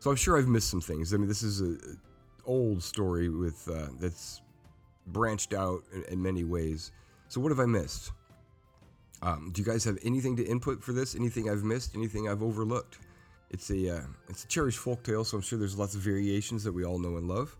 So 0.00 0.10
I'm 0.10 0.16
sure 0.16 0.36
I've 0.38 0.48
missed 0.48 0.70
some 0.70 0.80
things. 0.80 1.14
I 1.14 1.18
mean, 1.18 1.28
this 1.28 1.42
is 1.42 1.60
a 1.60 1.76
old 2.46 2.82
story 2.82 3.28
with 3.28 3.68
uh, 3.68 3.88
that's 4.00 4.40
branched 5.08 5.52
out 5.52 5.82
in, 5.92 6.04
in, 6.04 6.22
many 6.22 6.42
ways. 6.42 6.92
So 7.28 7.38
what 7.40 7.50
have 7.50 7.60
I 7.60 7.66
missed? 7.66 8.12
Um, 9.22 9.50
do 9.52 9.60
you 9.60 9.66
guys 9.66 9.84
have 9.84 9.98
anything 10.02 10.36
to 10.36 10.44
input 10.44 10.82
for 10.82 10.94
this? 10.94 11.14
Anything 11.14 11.50
I've 11.50 11.64
missed? 11.64 11.94
Anything 11.94 12.30
I've 12.30 12.42
overlooked? 12.42 12.98
It's 13.50 13.70
a 13.70 13.98
uh, 13.98 14.04
it's 14.28 14.44
a 14.44 14.46
cherished 14.48 14.78
folk 14.78 15.02
tale, 15.02 15.22
so 15.22 15.36
I'm 15.36 15.42
sure 15.42 15.58
there's 15.58 15.76
lots 15.76 15.94
of 15.94 16.00
variations 16.00 16.64
that 16.64 16.72
we 16.72 16.82
all 16.84 16.98
know 16.98 17.18
and 17.18 17.28
love. 17.28 17.54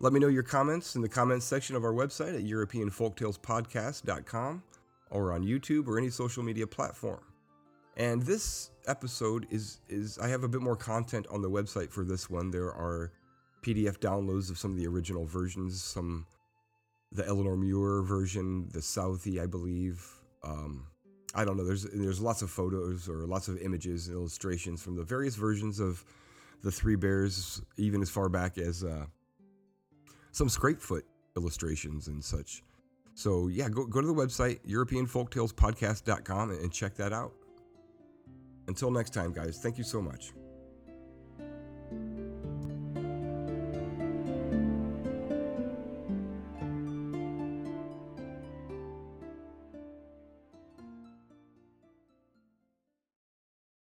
Let 0.00 0.14
me 0.14 0.20
know 0.20 0.28
your 0.28 0.42
comments 0.42 0.96
in 0.96 1.02
the 1.02 1.08
comments 1.08 1.44
section 1.44 1.76
of 1.76 1.84
our 1.84 1.92
website 1.92 2.34
at 2.34 2.44
EuropeanFolktalespodcast.com 2.44 4.62
or 5.10 5.32
on 5.32 5.44
YouTube 5.44 5.88
or 5.88 5.98
any 5.98 6.08
social 6.10 6.42
media 6.42 6.66
platform. 6.66 7.20
And 7.96 8.22
this 8.22 8.70
episode 8.86 9.46
is 9.50 9.80
is 9.88 10.18
I 10.18 10.28
have 10.28 10.44
a 10.44 10.48
bit 10.48 10.60
more 10.60 10.76
content 10.76 11.26
on 11.30 11.42
the 11.42 11.50
website 11.50 11.90
for 11.90 12.04
this 12.04 12.28
one. 12.28 12.50
There 12.50 12.72
are 12.72 13.12
PDF 13.62 13.98
downloads 13.98 14.50
of 14.50 14.58
some 14.58 14.72
of 14.72 14.76
the 14.76 14.86
original 14.86 15.24
versions, 15.24 15.82
some 15.82 16.26
the 17.12 17.26
Eleanor 17.26 17.56
Mure 17.56 18.02
version, 18.02 18.68
the 18.72 18.82
Southey, 18.82 19.40
I 19.40 19.46
believe, 19.46 20.04
um, 20.42 20.86
I 21.34 21.44
don't 21.44 21.56
know. 21.56 21.64
There's 21.64 21.84
there's 21.84 22.20
lots 22.20 22.42
of 22.42 22.50
photos 22.50 23.08
or 23.08 23.26
lots 23.26 23.48
of 23.48 23.58
images 23.58 24.08
and 24.08 24.16
illustrations 24.16 24.82
from 24.82 24.96
the 24.96 25.02
various 25.02 25.34
versions 25.34 25.80
of 25.80 26.04
the 26.62 26.70
three 26.70 26.96
bears, 26.96 27.60
even 27.76 28.02
as 28.02 28.10
far 28.10 28.28
back 28.28 28.56
as 28.56 28.84
uh, 28.84 29.06
some 30.32 30.48
Scrapefoot 30.48 31.04
illustrations 31.36 32.08
and 32.08 32.22
such. 32.22 32.62
So 33.14 33.48
yeah, 33.48 33.68
go 33.68 33.86
go 33.86 34.00
to 34.00 34.06
the 34.06 34.14
website 34.14 34.60
EuropeanFolktalespodcast.com 34.68 36.50
and 36.50 36.72
check 36.72 36.94
that 36.96 37.12
out. 37.12 37.32
Until 38.68 38.90
next 38.90 39.10
time, 39.10 39.32
guys. 39.32 39.58
Thank 39.58 39.78
you 39.78 39.84
so 39.84 40.00
much. 40.00 40.32